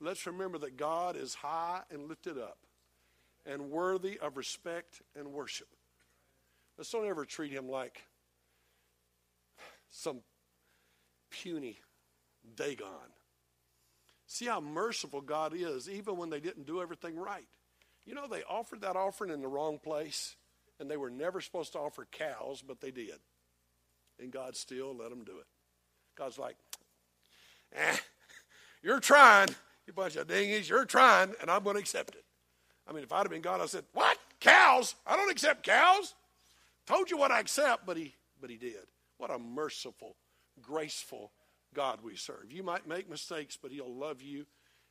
Let's 0.00 0.26
remember 0.26 0.58
that 0.58 0.76
God 0.76 1.16
is 1.16 1.34
high 1.34 1.82
and 1.90 2.08
lifted 2.08 2.36
up 2.36 2.58
and 3.46 3.70
worthy 3.70 4.18
of 4.18 4.36
respect 4.36 5.02
and 5.14 5.32
worship. 5.32 5.68
Let's 6.76 6.90
don't 6.90 7.06
ever 7.06 7.24
treat 7.24 7.52
him 7.52 7.68
like 7.68 8.02
some 9.90 10.20
puny 11.30 11.78
Dagon. 12.56 12.86
See 14.26 14.46
how 14.46 14.60
merciful 14.60 15.20
God 15.20 15.54
is, 15.54 15.88
even 15.88 16.16
when 16.16 16.30
they 16.30 16.40
didn't 16.40 16.66
do 16.66 16.80
everything 16.80 17.16
right. 17.16 17.48
You 18.06 18.14
know, 18.14 18.26
they 18.26 18.42
offered 18.44 18.80
that 18.80 18.96
offering 18.96 19.30
in 19.30 19.40
the 19.40 19.48
wrong 19.48 19.78
place, 19.78 20.36
and 20.80 20.90
they 20.90 20.96
were 20.96 21.10
never 21.10 21.40
supposed 21.40 21.72
to 21.74 21.78
offer 21.78 22.08
cows, 22.10 22.64
but 22.66 22.80
they 22.80 22.90
did. 22.90 23.18
And 24.18 24.32
God 24.32 24.56
still 24.56 24.96
let 24.96 25.10
them 25.10 25.24
do 25.24 25.38
it. 25.38 25.46
God's 26.16 26.38
like, 26.38 26.56
eh, 27.74 27.96
you're 28.82 29.00
trying, 29.00 29.48
you 29.86 29.92
bunch 29.92 30.16
of 30.16 30.26
dingies, 30.26 30.68
you're 30.68 30.86
trying, 30.86 31.34
and 31.40 31.50
I'm 31.50 31.62
going 31.62 31.76
to 31.76 31.80
accept 31.80 32.14
it. 32.14 32.24
I 32.88 32.92
mean, 32.92 33.04
if 33.04 33.12
I'd 33.12 33.18
have 33.18 33.30
been 33.30 33.42
God, 33.42 33.60
I 33.60 33.66
said, 33.66 33.84
What? 33.92 34.18
Cows? 34.40 34.94
I 35.06 35.16
don't 35.16 35.30
accept 35.30 35.62
cows. 35.62 36.14
Told 36.86 37.10
you 37.10 37.18
what 37.18 37.30
I 37.30 37.40
accept, 37.40 37.84
but 37.86 37.96
he 37.96 38.14
but 38.40 38.48
he 38.48 38.56
did. 38.56 38.86
What 39.18 39.30
a 39.30 39.38
merciful, 39.38 40.16
graceful 40.62 41.30
God 41.74 42.00
we 42.02 42.16
serve. 42.16 42.50
You 42.50 42.62
might 42.62 42.88
make 42.88 43.08
mistakes, 43.08 43.58
but 43.60 43.70
he'll 43.70 43.94
love 43.94 44.22
you 44.22 44.46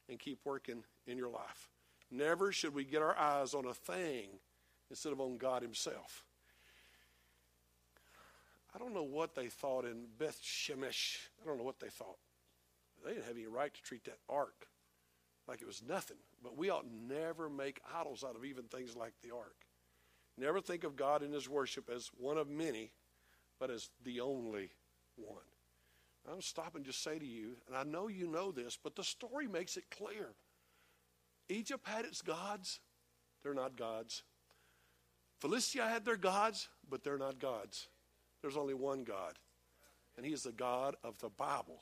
and 0.08 0.20
keep 0.20 0.40
working 0.46 0.84
in 1.08 1.18
your 1.18 1.30
life. 1.30 1.70
Never 2.12 2.52
should 2.52 2.76
we 2.76 2.84
get 2.84 3.02
our 3.02 3.18
eyes 3.18 3.56
on 3.56 3.66
a 3.66 3.74
thing 3.74 4.40
instead 4.90 5.14
of 5.14 5.22
on 5.22 5.38
God 5.38 5.62
Himself. 5.62 6.26
I 8.74 8.78
don't 8.78 8.94
know 8.94 9.04
what 9.04 9.36
they 9.36 9.48
thought 9.48 9.86
in 9.86 10.06
Beth 10.18 10.40
Shemesh. 10.42 11.18
I 11.42 11.48
don't 11.48 11.58
know 11.58 11.64
what 11.64 11.80
they 11.80 11.90
thought. 11.90 12.18
They 13.04 13.14
didn't 13.14 13.26
have 13.26 13.36
any 13.36 13.48
right 13.48 13.74
to 13.74 13.82
treat 13.82 14.04
that 14.06 14.20
ark 14.30 14.68
like 15.48 15.62
it 15.62 15.68
was 15.68 15.82
nothing. 15.88 16.18
But 16.44 16.58
we 16.58 16.70
ought 16.70 16.86
never 17.08 17.50
make 17.50 17.82
idols 17.94 18.24
out 18.24 18.36
of 18.36 18.46
even 18.46 18.66
things 18.66 18.96
like 18.96 19.14
the 19.24 19.36
ark. 19.36 19.56
Never 20.38 20.62
think 20.62 20.84
of 20.84 20.96
God 20.96 21.24
in 21.24 21.34
His 21.34 21.50
worship 21.50 21.90
as 21.94 22.12
one 22.18 22.38
of 22.38 22.48
many, 22.48 22.92
but 23.60 23.72
as 23.72 23.90
the 24.04 24.22
only 24.22 24.70
one. 25.16 25.38
I'm 26.32 26.42
stopping 26.42 26.84
just 26.84 27.04
say 27.04 27.18
to 27.18 27.26
you, 27.26 27.56
and 27.68 27.76
I 27.76 27.84
know 27.84 28.08
you 28.08 28.28
know 28.28 28.52
this, 28.52 28.78
but 28.82 28.96
the 28.96 29.04
story 29.04 29.48
makes 29.48 29.78
it 29.78 29.86
clear. 29.90 30.30
Egypt 31.50 31.88
had 31.88 32.06
its 32.06 32.22
gods, 32.22 32.80
they're 33.42 33.54
not 33.54 33.76
gods. 33.76 34.24
Philistia 35.40 35.88
had 35.88 36.06
their 36.06 36.18
gods, 36.18 36.68
but 36.90 37.04
they're 37.04 37.18
not 37.18 37.40
gods. 37.40 37.88
There's 38.42 38.58
only 38.58 38.74
one 38.74 39.04
God, 39.04 39.34
and 40.18 40.26
He 40.26 40.34
is 40.34 40.44
the 40.44 40.52
God 40.52 40.96
of 41.04 41.18
the 41.20 41.30
Bible. 41.30 41.82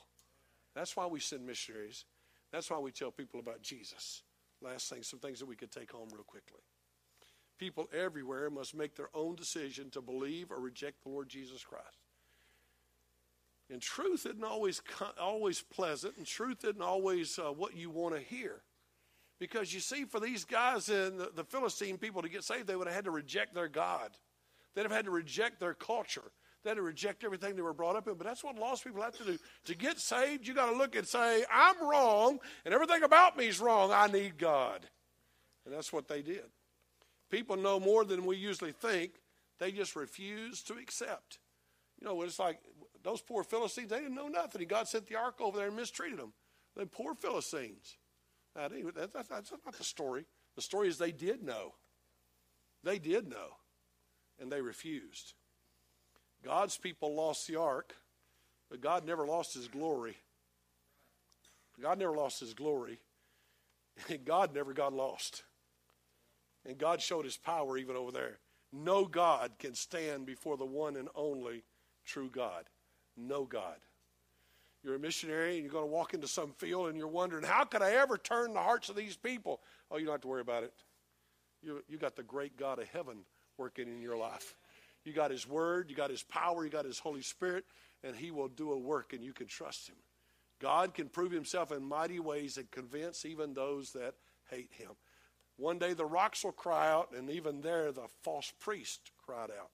That's 0.74 0.96
why 0.96 1.06
we 1.06 1.20
send 1.20 1.46
missionaries. 1.46 2.04
That's 2.52 2.70
why 2.70 2.78
we 2.78 2.92
tell 2.92 3.10
people 3.10 3.40
about 3.40 3.62
Jesus. 3.62 4.22
Last 4.60 4.88
thing, 4.88 5.02
some 5.02 5.20
things 5.20 5.38
that 5.40 5.46
we 5.46 5.56
could 5.56 5.70
take 5.70 5.92
home 5.92 6.08
real 6.12 6.24
quickly. 6.24 6.60
People 7.58 7.88
everywhere 7.92 8.50
must 8.50 8.74
make 8.74 8.94
their 8.94 9.10
own 9.14 9.34
decision 9.34 9.90
to 9.90 10.00
believe 10.00 10.50
or 10.50 10.60
reject 10.60 11.02
the 11.02 11.08
Lord 11.08 11.28
Jesus 11.28 11.64
Christ. 11.64 11.98
And 13.70 13.82
truth 13.82 14.24
isn't 14.24 14.44
always 14.44 14.80
always 15.20 15.60
pleasant, 15.60 16.16
and 16.16 16.26
truth 16.26 16.64
isn't 16.64 16.80
always 16.80 17.38
uh, 17.38 17.52
what 17.52 17.76
you 17.76 17.90
want 17.90 18.14
to 18.14 18.20
hear. 18.20 18.62
Because 19.38 19.72
you 19.72 19.80
see, 19.80 20.04
for 20.04 20.18
these 20.18 20.44
guys 20.44 20.88
and 20.88 21.20
the, 21.20 21.30
the 21.34 21.44
Philistine 21.44 21.96
people 21.96 22.22
to 22.22 22.28
get 22.28 22.44
saved, 22.44 22.66
they 22.66 22.76
would 22.76 22.86
have 22.88 22.96
had 22.96 23.04
to 23.04 23.10
reject 23.10 23.54
their 23.54 23.68
God. 23.68 24.10
They'd 24.74 24.82
have 24.82 24.92
had 24.92 25.04
to 25.04 25.10
reject 25.10 25.60
their 25.60 25.74
culture. 25.74 26.32
They 26.62 26.70
had 26.70 26.76
to 26.76 26.82
reject 26.82 27.22
everything 27.22 27.54
they 27.54 27.62
were 27.62 27.72
brought 27.72 27.96
up 27.96 28.08
in. 28.08 28.14
But 28.14 28.26
that's 28.26 28.42
what 28.42 28.56
lost 28.58 28.84
people 28.84 29.02
have 29.02 29.16
to 29.18 29.24
do. 29.24 29.38
To 29.66 29.76
get 29.76 30.00
saved, 30.00 30.46
you 30.46 30.54
got 30.54 30.70
to 30.70 30.76
look 30.76 30.96
and 30.96 31.06
say, 31.06 31.44
I'm 31.52 31.88
wrong, 31.88 32.40
and 32.64 32.74
everything 32.74 33.04
about 33.04 33.36
me 33.36 33.46
is 33.46 33.60
wrong. 33.60 33.92
I 33.92 34.08
need 34.08 34.38
God. 34.38 34.86
And 35.64 35.74
that's 35.74 35.92
what 35.92 36.08
they 36.08 36.22
did. 36.22 36.44
People 37.30 37.56
know 37.56 37.78
more 37.78 38.04
than 38.04 38.26
we 38.26 38.36
usually 38.36 38.72
think. 38.72 39.12
They 39.58 39.70
just 39.70 39.96
refuse 39.96 40.62
to 40.64 40.74
accept. 40.74 41.38
You 42.00 42.06
know, 42.06 42.22
it's 42.22 42.38
like 42.38 42.58
those 43.02 43.20
poor 43.20 43.44
Philistines, 43.44 43.90
they 43.90 43.98
didn't 43.98 44.14
know 44.14 44.28
nothing. 44.28 44.60
And 44.62 44.70
God 44.70 44.88
sent 44.88 45.06
the 45.06 45.16
ark 45.16 45.36
over 45.40 45.58
there 45.58 45.68
and 45.68 45.76
mistreated 45.76 46.18
them. 46.18 46.32
The 46.76 46.86
poor 46.86 47.14
Philistines. 47.14 47.96
Uh, 48.58 48.68
now, 48.68 49.06
that's 49.12 49.50
not 49.50 49.76
the 49.76 49.84
story. 49.84 50.24
The 50.56 50.62
story 50.62 50.88
is 50.88 50.98
they 50.98 51.12
did 51.12 51.42
know. 51.42 51.74
They 52.82 52.98
did 52.98 53.28
know. 53.28 53.56
And 54.40 54.50
they 54.50 54.60
refused. 54.60 55.34
God's 56.44 56.76
people 56.76 57.14
lost 57.14 57.46
the 57.46 57.56
ark, 57.56 57.94
but 58.70 58.80
God 58.80 59.04
never 59.04 59.26
lost 59.26 59.54
his 59.54 59.68
glory. 59.68 60.16
God 61.80 61.98
never 61.98 62.14
lost 62.14 62.40
his 62.40 62.54
glory. 62.54 62.98
And 64.08 64.24
God 64.24 64.54
never 64.54 64.72
got 64.72 64.92
lost. 64.92 65.42
And 66.64 66.78
God 66.78 67.02
showed 67.02 67.24
his 67.24 67.36
power 67.36 67.76
even 67.76 67.96
over 67.96 68.12
there. 68.12 68.38
No 68.72 69.06
God 69.06 69.52
can 69.58 69.74
stand 69.74 70.26
before 70.26 70.56
the 70.56 70.64
one 70.64 70.96
and 70.96 71.08
only 71.14 71.64
true 72.04 72.30
God. 72.30 72.64
No 73.16 73.44
God. 73.44 73.76
You're 74.82 74.94
a 74.94 74.98
missionary 74.98 75.54
and 75.54 75.64
you're 75.64 75.72
going 75.72 75.84
to 75.84 75.90
walk 75.90 76.14
into 76.14 76.28
some 76.28 76.52
field 76.52 76.88
and 76.88 76.96
you're 76.96 77.08
wondering, 77.08 77.44
how 77.44 77.64
could 77.64 77.82
I 77.82 77.92
ever 77.92 78.16
turn 78.16 78.54
the 78.54 78.60
hearts 78.60 78.88
of 78.88 78.96
these 78.96 79.16
people? 79.16 79.60
Oh, 79.90 79.96
you 79.96 80.04
don't 80.04 80.14
have 80.14 80.20
to 80.22 80.28
worry 80.28 80.40
about 80.40 80.62
it. 80.62 80.72
You, 81.62 81.82
you 81.88 81.98
got 81.98 82.14
the 82.14 82.22
great 82.22 82.56
God 82.56 82.78
of 82.78 82.88
heaven 82.88 83.18
working 83.56 83.88
in 83.88 84.00
your 84.00 84.16
life. 84.16 84.54
You 85.04 85.12
got 85.12 85.30
His 85.30 85.48
Word, 85.48 85.90
you 85.90 85.96
got 85.96 86.10
His 86.10 86.22
power, 86.22 86.64
you 86.64 86.70
got 86.70 86.84
His 86.84 86.98
Holy 86.98 87.22
Spirit, 87.22 87.64
and 88.04 88.14
He 88.14 88.30
will 88.30 88.48
do 88.48 88.72
a 88.72 88.78
work 88.78 89.12
and 89.12 89.24
you 89.24 89.32
can 89.32 89.46
trust 89.46 89.88
Him. 89.88 89.96
God 90.60 90.94
can 90.94 91.08
prove 91.08 91.32
Himself 91.32 91.72
in 91.72 91.82
mighty 91.82 92.20
ways 92.20 92.56
and 92.56 92.70
convince 92.70 93.24
even 93.24 93.54
those 93.54 93.92
that 93.92 94.14
hate 94.50 94.70
Him. 94.72 94.90
One 95.56 95.78
day 95.78 95.92
the 95.92 96.06
rocks 96.06 96.44
will 96.44 96.52
cry 96.52 96.88
out, 96.88 97.10
and 97.16 97.28
even 97.30 97.62
there 97.62 97.90
the 97.90 98.06
false 98.22 98.52
priest 98.60 99.10
cried 99.24 99.50
out. 99.50 99.70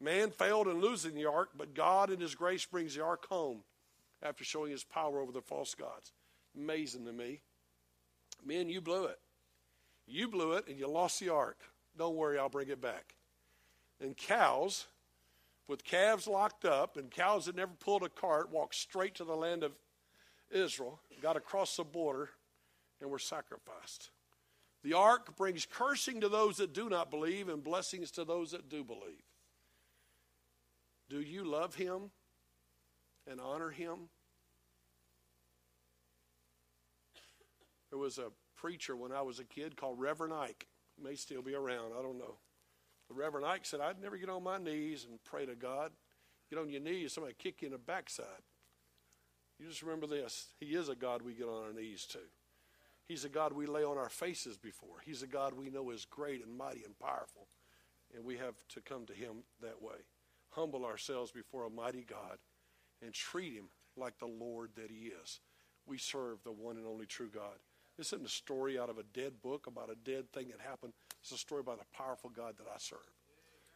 Man 0.00 0.30
failed 0.30 0.66
in 0.66 0.80
losing 0.80 1.14
the 1.14 1.26
ark, 1.26 1.50
but 1.56 1.74
God 1.74 2.10
in 2.10 2.20
His 2.20 2.34
grace 2.34 2.66
brings 2.66 2.96
the 2.96 3.04
ark 3.04 3.26
home 3.28 3.62
after 4.22 4.44
showing 4.44 4.70
His 4.70 4.84
power 4.84 5.20
over 5.20 5.32
the 5.32 5.40
false 5.40 5.74
gods. 5.74 6.12
Amazing 6.56 7.04
to 7.06 7.12
me. 7.12 7.40
Men, 8.44 8.68
you 8.68 8.80
blew 8.80 9.06
it. 9.06 9.18
You 10.06 10.28
blew 10.28 10.52
it 10.52 10.68
and 10.68 10.78
you 10.78 10.88
lost 10.88 11.20
the 11.20 11.30
ark. 11.30 11.58
Don't 11.96 12.16
worry, 12.16 12.38
I'll 12.38 12.48
bring 12.48 12.68
it 12.68 12.80
back. 12.80 13.14
And 14.00 14.16
cows, 14.16 14.86
with 15.66 15.84
calves 15.84 16.26
locked 16.26 16.64
up, 16.64 16.96
and 16.96 17.10
cows 17.10 17.46
that 17.46 17.56
never 17.56 17.72
pulled 17.72 18.02
a 18.02 18.08
cart, 18.08 18.50
walked 18.50 18.74
straight 18.74 19.14
to 19.16 19.24
the 19.24 19.34
land 19.34 19.62
of 19.62 19.72
Israel, 20.50 21.00
got 21.20 21.36
across 21.36 21.76
the 21.76 21.84
border, 21.84 22.30
and 23.00 23.10
were 23.10 23.18
sacrificed. 23.18 24.10
The 24.82 24.92
ark 24.92 25.36
brings 25.36 25.66
cursing 25.66 26.20
to 26.20 26.28
those 26.28 26.58
that 26.58 26.72
do 26.72 26.88
not 26.88 27.10
believe 27.10 27.48
and 27.48 27.64
blessings 27.64 28.10
to 28.12 28.24
those 28.24 28.52
that 28.52 28.68
do 28.68 28.84
believe. 28.84 29.24
Do 31.08 31.20
you 31.20 31.44
love 31.44 31.74
him 31.74 32.10
and 33.30 33.40
honor 33.40 33.70
him? 33.70 34.08
There 37.90 37.98
was 37.98 38.18
a 38.18 38.32
preacher 38.56 38.96
when 38.96 39.12
I 39.12 39.22
was 39.22 39.38
a 39.38 39.44
kid 39.44 39.76
called 39.76 40.00
Reverend 40.00 40.32
Ike. 40.32 40.66
He 40.96 41.02
may 41.02 41.14
still 41.14 41.42
be 41.42 41.54
around, 41.54 41.92
I 41.98 42.02
don't 42.02 42.18
know. 42.18 42.36
The 43.08 43.14
Reverend 43.14 43.46
Ike 43.46 43.64
said, 43.64 43.80
I'd 43.80 44.00
never 44.00 44.16
get 44.16 44.28
on 44.28 44.42
my 44.42 44.58
knees 44.58 45.06
and 45.08 45.22
pray 45.24 45.46
to 45.46 45.54
God. 45.54 45.92
Get 46.50 46.58
on 46.58 46.70
your 46.70 46.80
knees, 46.80 47.12
somebody 47.12 47.34
kick 47.38 47.62
you 47.62 47.66
in 47.66 47.72
the 47.72 47.78
backside. 47.78 48.26
You 49.58 49.68
just 49.68 49.82
remember 49.82 50.06
this 50.06 50.48
He 50.60 50.74
is 50.74 50.88
a 50.88 50.94
God 50.94 51.22
we 51.22 51.34
get 51.34 51.48
on 51.48 51.64
our 51.64 51.72
knees 51.72 52.06
to. 52.06 52.18
He's 53.08 53.24
a 53.24 53.28
God 53.28 53.52
we 53.52 53.66
lay 53.66 53.84
on 53.84 53.98
our 53.98 54.08
faces 54.08 54.56
before. 54.56 55.00
He's 55.04 55.22
a 55.22 55.28
God 55.28 55.54
we 55.54 55.70
know 55.70 55.90
is 55.90 56.04
great 56.04 56.44
and 56.44 56.56
mighty 56.56 56.82
and 56.84 56.98
powerful. 56.98 57.46
And 58.14 58.24
we 58.24 58.36
have 58.36 58.54
to 58.70 58.80
come 58.80 59.06
to 59.06 59.12
Him 59.12 59.44
that 59.62 59.80
way 59.80 59.96
humble 60.50 60.86
ourselves 60.86 61.30
before 61.30 61.66
a 61.66 61.70
mighty 61.70 62.04
God 62.08 62.38
and 63.02 63.12
treat 63.12 63.54
him 63.54 63.66
like 63.96 64.18
the 64.18 64.26
Lord 64.26 64.70
that 64.76 64.90
he 64.90 65.10
is. 65.22 65.40
We 65.86 65.98
serve 65.98 66.42
the 66.44 66.52
one 66.52 66.76
and 66.76 66.86
only 66.86 67.06
true 67.06 67.30
God. 67.32 67.58
This 67.96 68.08
isn't 68.08 68.26
a 68.26 68.30
story 68.30 68.78
out 68.78 68.90
of 68.90 68.98
a 68.98 69.04
dead 69.14 69.40
book 69.42 69.66
about 69.66 69.90
a 69.90 70.10
dead 70.10 70.30
thing 70.32 70.48
that 70.48 70.60
happened. 70.60 70.92
It's 71.22 71.32
a 71.32 71.38
story 71.38 71.60
about 71.60 71.80
a 71.80 71.96
powerful 71.96 72.30
God 72.30 72.54
that 72.58 72.66
I 72.72 72.78
serve. 72.78 72.98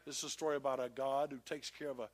This 0.06 0.18
is 0.18 0.24
a 0.24 0.30
story 0.30 0.56
about 0.56 0.85
a 0.85 0.88
God 0.88 1.30
who 1.30 1.38
takes 1.38 1.70
care 1.70 1.90
of 1.90 2.00
a 2.00 2.09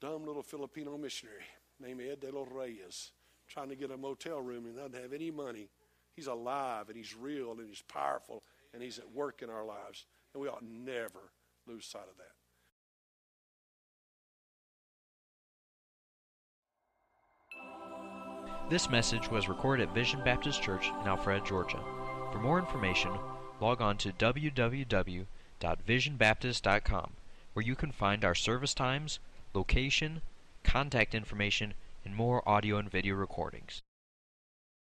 dumb 0.00 0.26
little 0.26 0.42
Filipino 0.42 0.96
missionary 0.98 1.44
named 1.80 2.00
Ed 2.00 2.20
de 2.20 2.30
los 2.30 2.48
Reyes 2.50 3.12
trying 3.48 3.68
to 3.70 3.76
get 3.76 3.90
a 3.90 3.96
motel 3.96 4.40
room 4.40 4.66
and 4.66 4.76
doesn't 4.76 5.00
have 5.00 5.12
any 5.12 5.30
money. 5.30 5.68
He's 6.14 6.26
alive 6.26 6.88
and 6.88 6.96
he's 6.96 7.16
real 7.16 7.52
and 7.52 7.68
he's 7.68 7.82
powerful 7.82 8.42
and 8.74 8.82
he's 8.82 8.98
at 8.98 9.10
work 9.12 9.42
in 9.42 9.50
our 9.50 9.64
lives. 9.64 10.04
And 10.34 10.42
we 10.42 10.48
ought 10.48 10.62
never 10.62 11.32
lose 11.66 11.86
sight 11.86 12.02
of 12.10 12.16
that. 12.18 12.37
This 18.68 18.90
message 18.90 19.30
was 19.30 19.48
recorded 19.48 19.88
at 19.88 19.94
Vision 19.94 20.22
Baptist 20.22 20.62
Church 20.62 20.88
in 20.88 21.06
Alpharetta, 21.06 21.46
Georgia. 21.46 21.82
For 22.30 22.38
more 22.38 22.58
information, 22.58 23.12
log 23.62 23.80
on 23.80 23.96
to 23.98 24.12
www.visionbaptist.com, 24.12 27.10
where 27.54 27.64
you 27.64 27.74
can 27.74 27.92
find 27.92 28.24
our 28.26 28.34
service 28.34 28.74
times, 28.74 29.20
location, 29.54 30.20
contact 30.64 31.14
information, 31.14 31.72
and 32.04 32.14
more 32.14 32.46
audio 32.46 32.76
and 32.76 32.90
video 32.90 33.14
recordings. 33.14 33.80